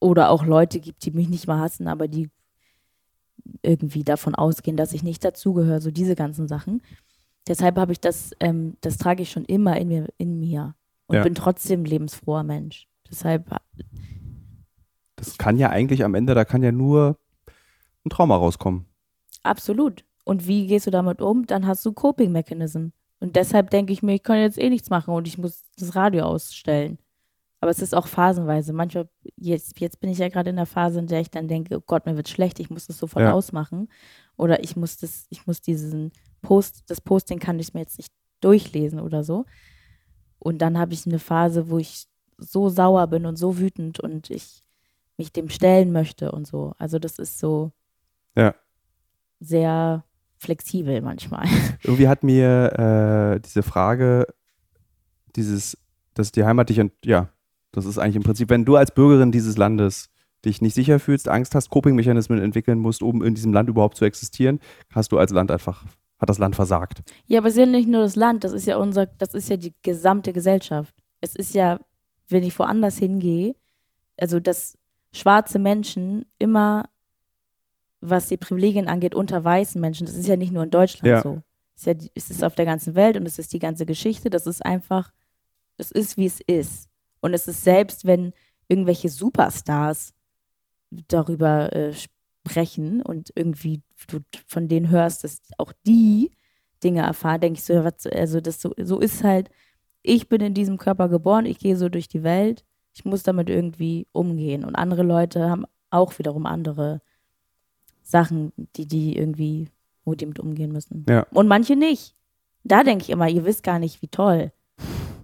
[0.00, 2.30] Oder auch Leute gibt, die mich nicht mal hassen, aber die
[3.62, 6.82] irgendwie davon ausgehen, dass ich nicht dazugehöre, so diese ganzen Sachen.
[7.48, 10.74] Deshalb habe ich das, ähm, das trage ich schon immer in mir, in mir
[11.06, 11.22] und Ja.
[11.22, 12.86] bin trotzdem lebensfroher Mensch.
[13.10, 13.50] Deshalb,
[15.16, 17.18] Das kann ja eigentlich am Ende, da kann ja nur
[18.04, 18.86] ein Trauma rauskommen.
[19.42, 20.04] absolut.
[20.24, 21.46] Und wie gehst du damit um?
[21.46, 22.88] Dann hast du Coping Mechanism.
[23.20, 25.94] Und deshalb denke ich mir, ich kann jetzt eh nichts machen und ich muss das
[25.96, 26.98] Radio ausstellen.
[27.60, 28.72] Aber es ist auch phasenweise.
[28.72, 31.76] Manchmal, jetzt, jetzt bin ich ja gerade in der Phase, in der ich dann denke,
[31.76, 33.32] oh Gott, mir wird schlecht, ich muss das sofort Ja.
[33.32, 33.88] ausmachen.
[34.36, 36.12] Oder ich muss das, ich muss diesen
[36.42, 39.44] Post, das Posting kann ich mir jetzt nicht durchlesen oder so.
[40.38, 42.06] Und dann habe ich eine Phase, wo ich
[42.38, 44.62] so sauer bin und so wütend und ich
[45.18, 46.74] mich dem stellen möchte und so.
[46.78, 47.72] Also das ist so
[48.36, 48.54] Ja.
[49.40, 50.04] sehr
[50.38, 51.44] flexibel manchmal.
[51.82, 54.26] Irgendwie hat mir äh, diese Frage,
[55.36, 55.76] dieses,
[56.14, 57.28] dass die Heimat dich, ent- ja,
[57.72, 60.08] das ist eigentlich im Prinzip, wenn du als Bürgerin dieses Landes
[60.44, 64.06] dich nicht sicher fühlst, Angst hast, Coping-Mechanismen entwickeln musst, um in diesem Land überhaupt zu
[64.06, 64.58] existieren,
[64.90, 65.84] hast du als Land einfach,
[66.20, 67.02] hat das Land versagt.
[67.26, 69.48] Ja, aber es ist ja nicht nur das Land, das ist ja unser, das ist
[69.48, 70.94] ja die gesamte Gesellschaft.
[71.20, 71.80] Es ist ja,
[72.28, 73.54] wenn ich woanders hingehe,
[74.18, 74.76] also dass
[75.12, 76.88] schwarze Menschen immer,
[78.00, 81.22] was die Privilegien angeht, unter weißen Menschen, das ist ja nicht nur in Deutschland Ja.
[81.22, 81.42] so.
[81.74, 84.28] Es ist, ja, es ist auf der ganzen Welt und es ist die ganze Geschichte,
[84.28, 85.12] das ist einfach,
[85.78, 86.88] das ist, wie es ist.
[87.20, 88.34] Und es ist selbst, wenn
[88.68, 90.12] irgendwelche Superstars
[90.90, 92.19] darüber äh, sprechen
[93.02, 96.30] und irgendwie du von denen hörst, dass auch die
[96.82, 99.50] Dinge erfahren, denke ich so, also das so, so ist halt,
[100.02, 103.50] ich bin in diesem Körper geboren, ich gehe so durch die Welt, ich muss damit
[103.50, 104.64] irgendwie umgehen.
[104.64, 107.02] Und andere Leute haben auch wiederum andere
[108.02, 109.68] Sachen, die die irgendwie,
[110.04, 111.04] wo die mit umgehen müssen.
[111.08, 111.26] Ja.
[111.32, 112.14] Und manche nicht.
[112.64, 114.52] Da denke ich immer, ihr wisst gar nicht, wie toll.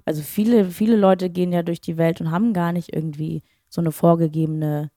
[0.05, 3.81] Also viele, viele Leute gehen ja durch die Welt und haben gar nicht irgendwie so
[3.81, 4.91] eine vorgegebene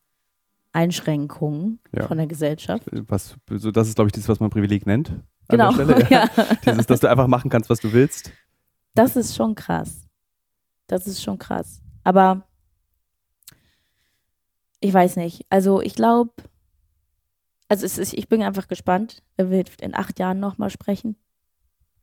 [0.72, 2.08] Einschränkung Ja.
[2.08, 2.84] von der Gesellschaft.
[3.08, 5.14] Was, so, das ist, glaube ich, das, was man Privileg nennt.
[5.48, 5.72] Genau.
[5.72, 6.08] Stelle.
[6.10, 6.28] ja.
[6.66, 8.32] Dieses, dass du einfach machen kannst, was du willst.
[8.94, 10.02] Das ist schon krass.
[10.88, 11.82] Das ist schon krass.
[12.04, 12.44] Aber
[14.80, 15.46] ich weiß nicht.
[15.50, 16.32] Also ich glaube,
[17.68, 21.16] also es ist, ich bin einfach gespannt, wenn wir in acht Jahren nochmal sprechen,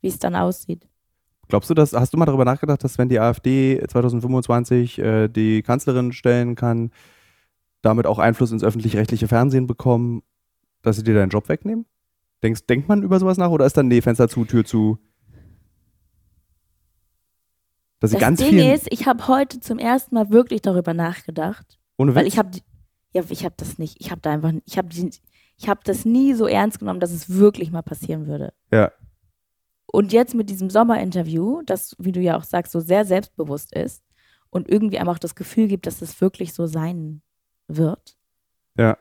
[0.01, 0.87] wie es dann aussieht.
[1.49, 5.63] Glaubst du, dass, hast du mal darüber nachgedacht, dass wenn die AfD 2025 äh, die
[5.63, 6.91] Kanzlerin stellen kann,
[7.87, 10.23] damit auch Einfluss ins öffentlich-rechtliche Fernsehen bekommen,
[10.83, 11.87] dass sie dir deinen Job wegnehmen?
[12.43, 14.99] Denkst, denkt man über sowas nach oder ist dann, nee, Fenster zu, Tür zu?
[18.01, 21.79] Dass sie Das ganz Ding ist, ich habe heute zum ersten Mal wirklich darüber nachgedacht,
[21.97, 22.35] ohne weil Witz?
[22.35, 22.51] ich habe,
[23.13, 24.89] ja, ich habe das nicht, ich habe da einfach, ich habe,
[25.57, 28.53] ich habe das nie so ernst genommen, dass es wirklich mal passieren würde.
[28.71, 28.93] Ja.
[29.87, 34.03] Und jetzt mit diesem Sommerinterview, das, wie du ja auch sagst, so sehr selbstbewusst ist
[34.51, 37.23] und irgendwie einfach das Gefühl gibt, dass es wirklich so sein
[37.69, 38.17] wird,
[38.77, 38.97] Ja.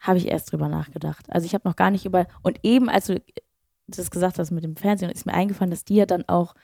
[0.00, 1.26] habe ich erst drüber nachgedacht.
[1.30, 3.20] Also ich habe noch gar nicht über, und eben als du
[3.86, 6.54] das gesagt hast mit dem Fernsehen, ist mir eingefallen, dass die ja dann auch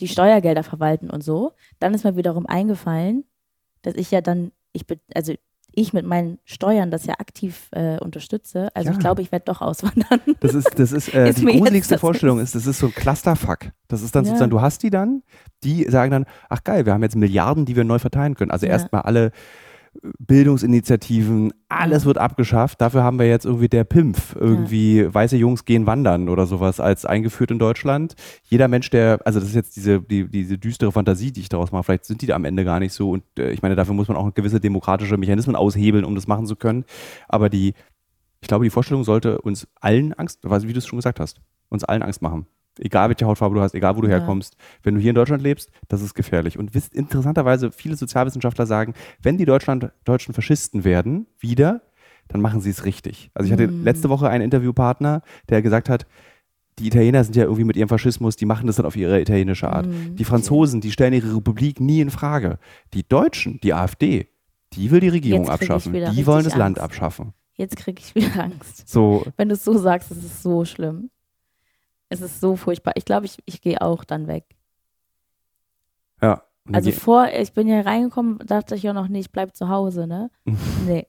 [0.00, 1.52] die Steuergelder verwalten und so.
[1.78, 3.24] Dann ist mir wiederum eingefallen,
[3.82, 5.34] dass ich ja dann, ich bin, also
[5.72, 8.74] ich mit meinen Steuern das ja aktiv äh, unterstütze.
[8.74, 8.92] Also Ja.
[8.94, 10.20] ich glaube, ich werde doch auswandern.
[10.40, 13.70] Das ist, das ist, äh, Ist die gruseligste Vorstellung ist, das ist so ein Clusterfuck.
[13.86, 14.30] Das ist dann Ja.
[14.30, 15.22] sozusagen, du hast die dann,
[15.62, 18.50] die sagen dann, ach geil, wir haben jetzt Milliarden, die wir neu verteilen können.
[18.50, 18.72] Also Ja.
[18.72, 19.30] erstmal alle
[20.18, 22.06] Bildungsinitiativen, alles Ja.
[22.06, 22.80] wird abgeschafft.
[22.80, 27.04] Dafür haben wir jetzt irgendwie der Pimpf, irgendwie weiße Jungs gehen wandern oder sowas als
[27.04, 28.14] eingeführt in Deutschland.
[28.44, 31.72] Jeder Mensch, der, also das ist jetzt diese, die, diese düstere Fantasie, die ich daraus
[31.72, 33.94] mache, vielleicht sind die da am Ende gar nicht so und äh, ich meine, dafür
[33.94, 36.84] muss man auch gewisse demokratische Mechanismen aushebeln, um das machen zu können.
[37.28, 37.74] Aber die,
[38.40, 41.82] ich glaube, die Vorstellung sollte uns allen Angst, wie du es schon gesagt hast, uns
[41.84, 42.46] allen Angst machen.
[42.80, 44.18] Egal welche Hautfarbe du hast, egal wo du Ja.
[44.18, 44.56] herkommst.
[44.82, 46.58] Wenn du hier in Deutschland lebst, das ist gefährlich.
[46.58, 51.82] Und wisst, interessanterweise, viele Sozialwissenschaftler sagen, wenn die Deutschland, deutschen Faschisten werden, wieder,
[52.28, 53.30] dann machen sie es richtig.
[53.34, 53.84] Also ich hatte Mhm.
[53.84, 56.06] letzte Woche einen Interviewpartner, der gesagt hat,
[56.78, 59.68] die Italiener sind ja irgendwie mit ihrem Faschismus, die machen das dann auf ihre italienische
[59.70, 59.86] Art.
[59.86, 60.16] Mhm.
[60.16, 62.58] Die Franzosen, die stellen ihre Republik nie in Frage.
[62.94, 64.28] Die Deutschen, die AfD,
[64.72, 65.92] die will die Regierung abschaffen.
[65.92, 66.84] Die wollen das Land Angst.
[66.84, 67.34] abschaffen.
[67.56, 68.88] Jetzt kriege ich wieder Angst.
[68.88, 71.10] So, Wenn du es so sagst, ist es so schlimm.
[72.10, 72.92] Es ist so furchtbar.
[72.96, 74.44] Ich glaube, ich, ich gehe auch dann weg.
[76.20, 76.42] ja.
[76.72, 80.06] Also vor, ich bin hier reingekommen, dachte ich ja noch nicht, ich bleib zu Hause,
[80.06, 80.30] ne?
[80.86, 81.06] Nee.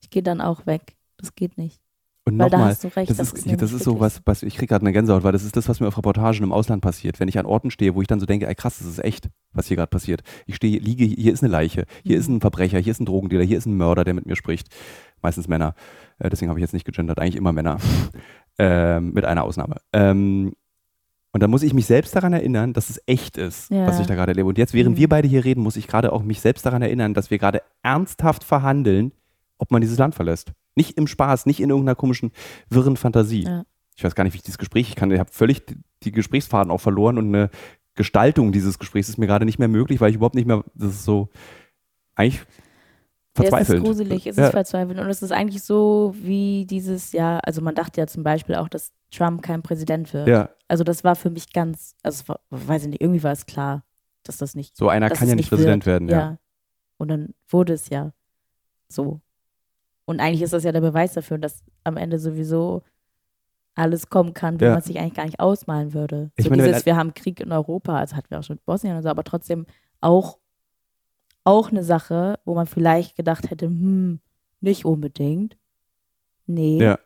[0.00, 0.96] Ich gehe dann auch weg.
[1.18, 1.80] Das geht nicht.
[2.24, 3.10] und Weil da nochmal, hast du recht.
[3.10, 5.32] Das, das ist, nämlich das ist so was, was ich kriege gerade eine Gänsehaut, weil
[5.32, 7.20] das ist das, was mir auf Reportagen im Ausland passiert.
[7.20, 9.28] Wenn ich an Orten stehe, wo ich dann so denke, ey krass, das ist echt,
[9.52, 10.22] was hier gerade passiert.
[10.46, 12.20] Ich stehe, liege, hier ist eine Leiche, hier Mhm.
[12.20, 14.68] ist ein Verbrecher, hier ist ein Drogendealer, hier ist ein Mörder, der mit mir spricht.
[15.20, 15.74] Meistens Männer.
[16.18, 17.78] Äh, deswegen habe ich jetzt nicht gegendert, eigentlich immer Männer.
[18.58, 19.76] Ähm, mit einer Ausnahme.
[19.92, 20.52] Ähm,
[21.32, 23.86] und dann muss ich mich selbst daran erinnern, dass es echt ist, Ja.
[23.86, 24.48] was ich da gerade erlebe.
[24.48, 25.00] Und jetzt, während Mhm.
[25.00, 27.60] wir beide hier reden, muss ich gerade auch mich selbst daran erinnern, dass wir gerade
[27.82, 29.12] ernsthaft verhandeln,
[29.58, 30.52] ob man dieses Land verlässt.
[30.74, 32.30] Nicht im Spaß, nicht in irgendeiner komischen,
[32.70, 33.44] wirren Fantasie.
[33.44, 33.64] Ja.
[33.96, 36.12] Ich weiß gar nicht, wie ich dieses Gespräch, ich kann, ich habe völlig die- die
[36.12, 37.50] Gesprächsfaden auch verloren und eine
[37.94, 40.90] Gestaltung dieses Gesprächs ist mir gerade nicht mehr möglich, weil ich überhaupt nicht mehr, das
[40.90, 41.30] ist so,
[42.14, 42.42] eigentlich
[43.36, 43.68] verzweifelt.
[43.68, 44.46] Ja, es ist gruselig, es Ja.
[44.46, 44.98] ist verzweifelt.
[44.98, 48.68] Und es ist eigentlich so wie dieses Jahr, also man dachte ja zum Beispiel auch,
[48.68, 50.28] dass Trump kein Präsident wird.
[50.28, 53.46] Ja, Also das war für mich ganz, also war, weiß ich nicht, irgendwie war es
[53.46, 53.84] klar,
[54.24, 56.18] dass das nicht, so einer kann ja nicht Präsident werden, ja.
[56.18, 56.38] ja.
[56.98, 58.12] Und dann wurde es ja
[58.88, 59.20] so.
[60.06, 62.82] Und eigentlich ist das ja der Beweis dafür, dass am Ende sowieso
[63.74, 64.70] alles kommen kann, wie Ja.
[64.70, 66.30] man es sich eigentlich gar nicht ausmalen würde.
[66.36, 68.64] Ich so meine, dieses, wir haben Krieg in Europa, also hatten wir auch schon mit
[68.64, 69.66] Bosnien und so, aber trotzdem
[70.00, 70.38] auch,
[71.46, 74.20] auch eine Sache, wo man vielleicht gedacht hätte, hm,
[74.60, 75.56] nicht unbedingt.
[76.46, 76.78] Nee.
[76.82, 76.98] Ja.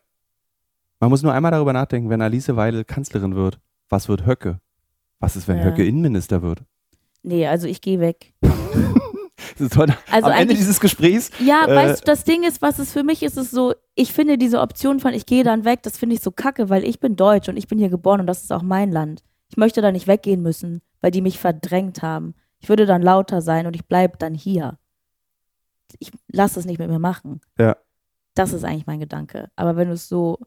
[0.98, 4.60] Man muss nur einmal darüber nachdenken, wenn Alice Weidel Kanzlerin wird, was wird Höcke?
[5.18, 5.64] Was ist, wenn Ja.
[5.64, 6.62] Höcke Innenminister wird?
[7.22, 8.32] Nee, also ich gehe weg.
[9.58, 9.78] Das ist.
[9.78, 13.02] Also Am Ende dieses Gesprächs, Ja, Äh, weißt du, das Ding ist, was es für
[13.02, 16.14] mich ist, ist so, ich finde diese Option von ich gehe dann weg, das finde
[16.16, 18.52] ich so kacke, weil ich bin deutsch und ich bin hier geboren und das ist
[18.52, 19.22] auch mein Land.
[19.48, 22.34] Ich möchte da nicht weggehen müssen, weil die mich verdrängt haben.
[22.60, 24.78] Ich würde dann lauter sein und ich bleibe dann hier.
[25.98, 27.40] Ich lasse es nicht mit mir machen.
[27.58, 27.76] Ja.
[28.34, 29.50] Das ist eigentlich mein Gedanke.
[29.56, 30.38] Aber wenn du es so,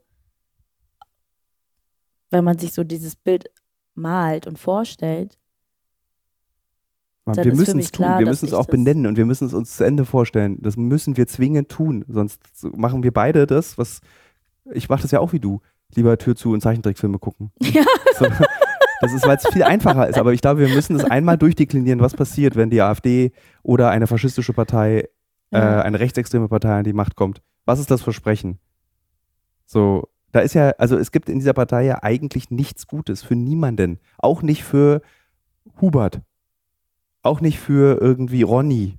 [2.30, 3.50] wenn man sich so dieses Bild
[3.94, 5.38] malt und vorstellt,
[7.26, 9.24] Mann, Dann wir müssen mich es tun, klar, wir müssen es auch benennen und wir
[9.24, 10.58] müssen es uns zu Ende vorstellen.
[10.60, 12.38] Das müssen wir zwingend tun, sonst
[12.76, 14.02] machen wir beide das, was
[14.72, 15.60] ich mache das ja auch wie du,
[15.94, 17.50] lieber Tür zu und Zeichentrickfilme gucken.
[17.62, 17.84] Ja.
[18.18, 18.26] So,
[19.04, 22.00] das ist, weil es viel einfacher ist, aber ich glaube, wir müssen es einmal durchdeklinieren,
[22.00, 23.32] was passiert, wenn die AfD
[23.62, 25.08] oder eine faschistische Partei
[25.50, 27.42] äh, eine rechtsextreme Partei an die Macht kommt.
[27.64, 28.58] Was ist das Versprechen?
[29.66, 33.36] So, da ist ja, also es gibt in dieser Partei ja eigentlich nichts Gutes für
[33.36, 34.00] niemanden.
[34.18, 35.00] Auch nicht für
[35.80, 36.20] Hubert.
[37.22, 38.98] Auch nicht für irgendwie Ronny.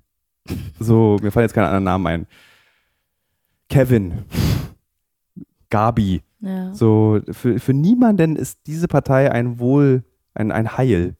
[0.80, 2.26] So, mir fallen jetzt keine anderen Namen ein.
[3.68, 4.24] Kevin.
[5.70, 6.22] Gabi.
[6.40, 6.74] Ja.
[6.74, 11.16] So, für, für niemanden ist diese Partei ein Wohl, ein, ein Heil.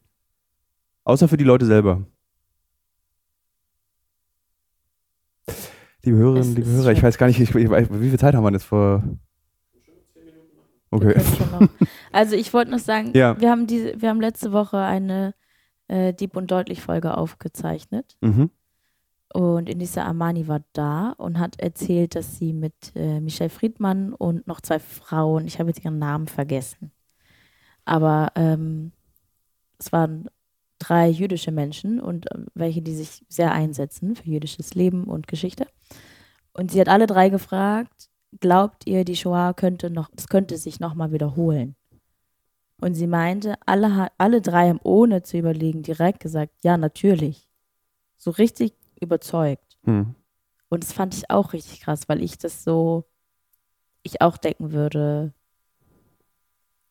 [1.03, 2.05] Außer für die Leute selber.
[6.03, 8.51] Liebe Hörerinnen, liebe Hörer, ich weiß gar nicht, ich, ich, wie viel Zeit haben wir
[8.51, 9.03] jetzt vor?
[10.89, 11.15] Okay.
[12.13, 13.39] Also ich wollte noch sagen, Ja.
[13.39, 15.33] wir, haben diese, wir haben letzte Woche eine
[15.89, 18.17] äh, Dieb und Deutlich Folge aufgezeichnet.
[18.21, 18.49] Mhm.
[19.33, 24.47] Und Inisa Amani war da und hat erzählt, dass sie mit äh, Michelle Friedmann und
[24.47, 26.91] noch zwei Frauen, ich habe jetzt ihren Namen vergessen,
[27.83, 28.93] aber ähm,
[29.79, 30.29] es waren
[30.79, 35.67] drei jüdische Menschen und äh, welche, die sich sehr einsetzen für jüdisches Leben und Geschichte.
[36.53, 38.09] Und sie hat alle drei gefragt,
[38.39, 41.75] glaubt ihr, die Shoah könnte noch, es könnte sich nochmal wiederholen?
[42.79, 47.47] Und sie meinte, alle, alle drei haben ohne zu überlegen direkt gesagt, ja, natürlich.
[48.17, 49.77] So richtig überzeugt.
[49.83, 50.15] Hm.
[50.69, 53.05] Und das fand ich auch richtig krass, weil ich das so,
[54.03, 55.33] ich auch denken würde,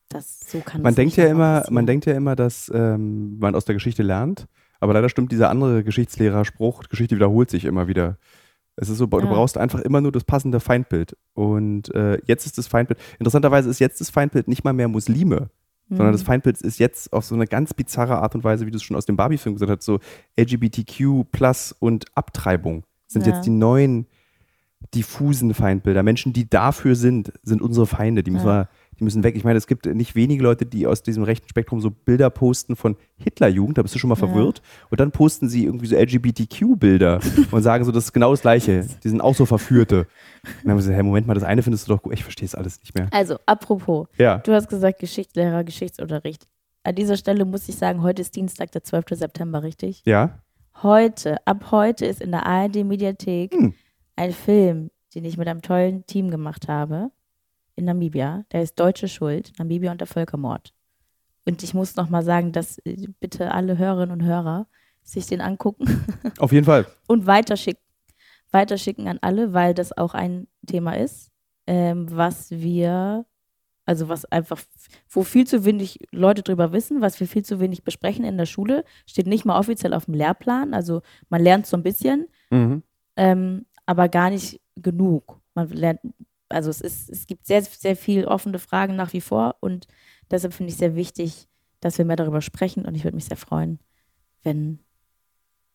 [0.09, 1.75] dass so kann Man denkt ja immer, passieren.
[1.75, 4.47] man denkt ja immer, dass ähm, man aus der Geschichte lernt,
[4.81, 8.19] aber leider stimmt dieser andere Geschichtslehrerspruch, Geschichte wiederholt sich immer wieder.
[8.77, 9.25] Es ist so, du Ja.
[9.27, 11.17] brauchst einfach immer nur das passende Feindbild.
[11.35, 15.49] Und äh, jetzt ist das Feindbild, interessanterweise ist jetzt das Feindbild nicht mal mehr Muslime,
[15.89, 16.27] sondern das Mhm.
[16.27, 18.97] Feindbild ist jetzt auf so eine ganz bizarre Art und Weise, wie du es schon
[18.97, 20.01] aus dem Barbie-Film gesagt hast, so
[20.37, 23.35] LGBTQ plus und Abtreibung sind Ja.
[23.35, 24.07] jetzt die neuen
[24.95, 26.03] diffusen Feindbilder.
[26.03, 28.23] Menschen, die dafür sind, sind unsere Feinde.
[28.23, 28.63] Die müssen, Ja.
[28.63, 28.69] wir,
[28.99, 29.37] die müssen weg.
[29.37, 32.77] Ich meine, es gibt nicht wenige Leute, die aus diesem rechten Spektrum so Bilder posten
[32.77, 34.27] von Hitlerjugend, da bist du schon mal Ja.
[34.27, 34.63] verwirrt.
[34.91, 37.21] Und dann posten sie irgendwie so LGBTQ-Bilder
[37.51, 38.87] und sagen so, das ist genau das Gleiche.
[39.05, 40.01] Die sind auch so Verführte.
[40.01, 40.07] Und
[40.45, 42.13] dann haben wir gesagt, hey, Moment mal, das eine findest du doch gut.
[42.15, 43.09] Ich verstehe es alles nicht mehr.
[43.13, 44.39] Also, apropos, Ja.
[44.39, 46.47] du hast gesagt Geschichtslehrer, Geschichtsunterricht.
[46.83, 49.07] An dieser Stelle muss ich sagen, heute ist Dienstag, der 12.
[49.11, 50.03] September, richtig?
[50.05, 50.39] Ja?
[50.83, 53.75] Heute, ab heute ist in der ARD-Mediathek Hm.
[54.17, 57.11] ein Film, den ich mit einem tollen Team gemacht habe
[57.77, 58.45] in Namibia.
[58.53, 60.73] Der ist Deutsche Schuld, Namibia und der Völkermord.
[61.47, 64.67] Und ich muss noch mal sagen, dass äh, bitte alle Hörerinnen und Hörer
[65.03, 65.87] sich den angucken
[66.39, 66.87] Auf jeden Fall.
[67.07, 67.83] und weiterschicken,
[68.51, 71.31] weiterschicken an alle, weil das auch ein Thema ist,
[71.69, 73.25] ähm, was wir,
[73.85, 74.61] also was einfach,
[75.09, 78.47] wo viel zu wenig Leute drüber wissen, was wir viel zu wenig besprechen in der
[78.47, 80.75] Schule, steht nicht mal offiziell auf dem Lehrplan.
[80.75, 82.83] Also man lernt so ein bisschen, Mhm.
[83.17, 85.41] ähm, aber gar nicht genug.
[85.55, 86.01] Man lernt,
[86.49, 89.87] also es ist, es gibt sehr, sehr viel offene Fragen nach wie vor und
[90.31, 91.49] deshalb finde ich sehr wichtig,
[91.81, 93.79] dass wir mehr darüber sprechen und ich würde mich sehr freuen,
[94.43, 94.79] wenn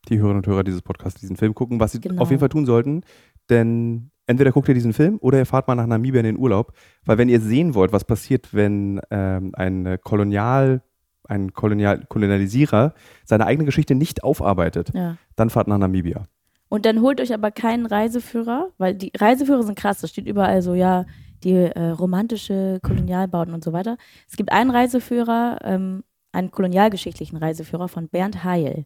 [0.09, 2.22] Die Hörerinnen und Hörer dieses Podcasts diesen Film gucken, was sie Genau.
[2.22, 3.03] auf jeden Fall tun sollten.
[3.49, 6.74] Denn entweder guckt ihr diesen Film oder ihr fahrt mal nach Namibia in den Urlaub.
[7.05, 10.82] Weil wenn ihr sehen wollt, was passiert, wenn ähm, ein Kolonial,
[11.26, 12.93] ein Kolonial, Kolonialisierer
[13.26, 15.17] seine eigene Geschichte nicht aufarbeitet, ja.
[15.36, 16.28] dann fahrt nach Namibia.
[16.72, 19.99] Und dann holt euch aber keinen Reiseführer, weil die Reiseführer sind krass.
[19.99, 21.05] Da steht überall so, ja,
[21.43, 23.97] die äh, romantische Kolonialbauten und so weiter.
[24.30, 28.86] Es gibt einen Reiseführer, ähm, einen kolonialgeschichtlichen Reiseführer von Bernd Heil.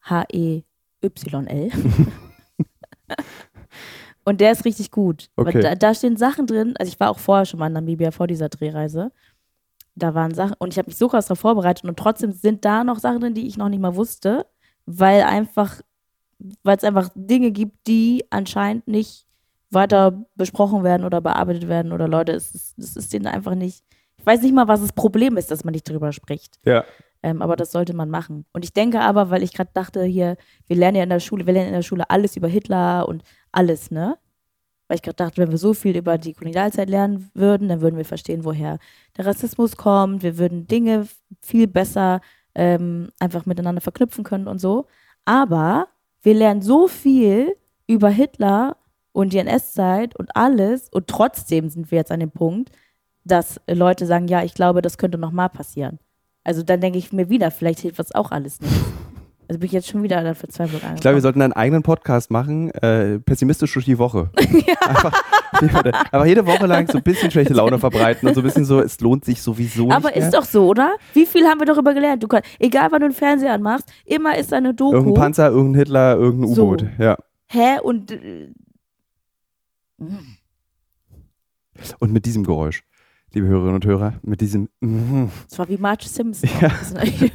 [0.00, 1.70] H-E-Y-L.
[4.24, 5.30] und der ist richtig gut.
[5.36, 5.60] Okay.
[5.60, 6.74] Da, da stehen Sachen drin.
[6.80, 9.12] Also ich war auch vorher schon mal in Namibia vor dieser Drehreise.
[9.94, 12.82] Da waren Sachen, und ich habe mich so krass darauf vorbereitet und trotzdem sind da
[12.82, 14.46] noch Sachen drin, die ich noch nicht mal wusste,
[14.84, 15.80] weil einfach
[16.62, 19.26] weil es einfach Dinge gibt, die anscheinend nicht
[19.70, 23.84] weiter besprochen werden oder bearbeitet werden oder Leute, es ist, es ist denen einfach nicht,
[24.16, 26.58] ich weiß nicht mal, was das Problem ist, dass man nicht drüber spricht.
[26.64, 26.84] Ja.
[27.22, 28.44] Ähm, aber das sollte man machen.
[28.52, 30.36] Und ich denke aber, weil ich gerade dachte, hier,
[30.66, 33.22] wir lernen ja in der Schule, wir lernen in der Schule alles über Hitler und
[33.52, 34.18] alles, ne?
[34.88, 37.96] Weil ich gerade dachte, wenn wir so viel über die Kolonialzeit lernen würden, dann würden
[37.96, 38.78] wir verstehen, woher
[39.16, 40.22] der Rassismus kommt.
[40.22, 41.06] Wir würden Dinge
[41.40, 42.20] viel besser
[42.54, 44.86] ähm, einfach miteinander verknüpfen können und so.
[45.24, 45.88] Aber
[46.22, 47.56] wir lernen so viel
[47.86, 48.76] über Hitler
[49.12, 52.70] und die NS-Zeit und alles und trotzdem sind wir jetzt an dem Punkt,
[53.24, 55.98] dass Leute sagen, ja, ich glaube, das könnte nochmal passieren.
[56.44, 58.72] Also dann denke ich mir wieder, vielleicht hilft das auch alles nicht.
[59.52, 60.94] Also bin ich jetzt schon wieder an der Verzweiflung angekommen.
[60.94, 64.30] Ich glaube, wir sollten einen eigenen Podcast machen, äh, pessimistisch durch die Woche.
[64.80, 65.12] einfach,
[66.10, 68.80] aber jede Woche lang so ein bisschen schlechte Laune verbreiten und so ein bisschen so,
[68.80, 70.24] es lohnt sich sowieso Aber nicht mehr.
[70.26, 70.96] ist doch so, oder?
[71.12, 72.22] Wie viel haben wir darüber gelernt?
[72.22, 74.96] Du kannst, egal wann du einen Fernseher anmachst, immer ist da eine Doku.
[74.96, 76.62] Irgendein Panzer, irgendein Hitler, irgendein So.
[76.62, 76.86] U-Boot.
[76.98, 77.18] Ja.
[77.48, 77.78] Hä?
[77.82, 78.48] Und äh,
[81.98, 82.84] Und mit diesem Geräusch,
[83.34, 86.48] liebe Hörerinnen und Hörer, mit diesem es war wie Marge Simpson.
[86.58, 86.68] Ja.
[86.68, 87.28] Ja.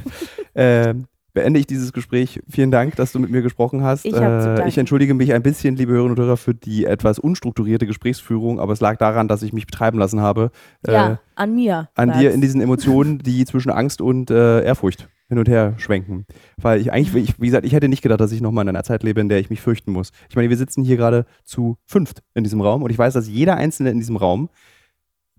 [0.56, 1.06] ähm,
[1.38, 2.40] beende ich dieses Gespräch.
[2.48, 4.04] Vielen Dank, dass du mit mir gesprochen hast.
[4.04, 7.86] Ich Äh, ich entschuldige mich ein bisschen, liebe Hörerinnen und Hörer, für die etwas unstrukturierte
[7.86, 10.50] Gesprächsführung, aber es lag daran, dass ich mich betreiben lassen habe.
[10.84, 11.90] äh, Ja, an mir.
[11.94, 16.26] an dir in diesen Emotionen, die zwischen Angst und äh, Ehrfurcht hin und her schwenken.
[16.56, 18.82] Weil ich eigentlich, ich, wie gesagt, ich hätte nicht gedacht, dass ich nochmal in einer
[18.82, 20.10] Zeit lebe, in der ich mich fürchten muss.
[20.28, 23.28] Ich meine, wir sitzen hier gerade zu fünft in diesem Raum und ich weiß, dass
[23.28, 24.48] jeder Einzelne in diesem Raum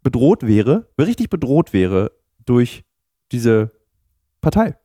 [0.02, 2.12] bedroht wäre, richtig bedroht wäre
[2.45, 2.86] durch
[3.34, 3.72] diese
[4.39, 4.76] Partei.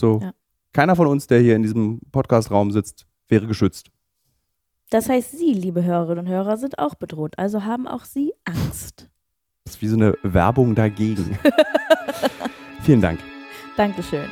[0.00, 0.32] So, Ja.
[0.72, 3.90] keiner von uns, der hier in diesem Podcast-Raum sitzt, wäre geschützt.
[4.90, 7.34] Das heißt, Sie, liebe Hörerinnen und Hörer, sind auch bedroht.
[7.38, 9.08] Also haben auch Sie Angst.
[9.64, 11.38] Das ist wie so eine Werbung dagegen.
[12.82, 13.20] Vielen Dank.
[13.76, 14.28] Dankeschön.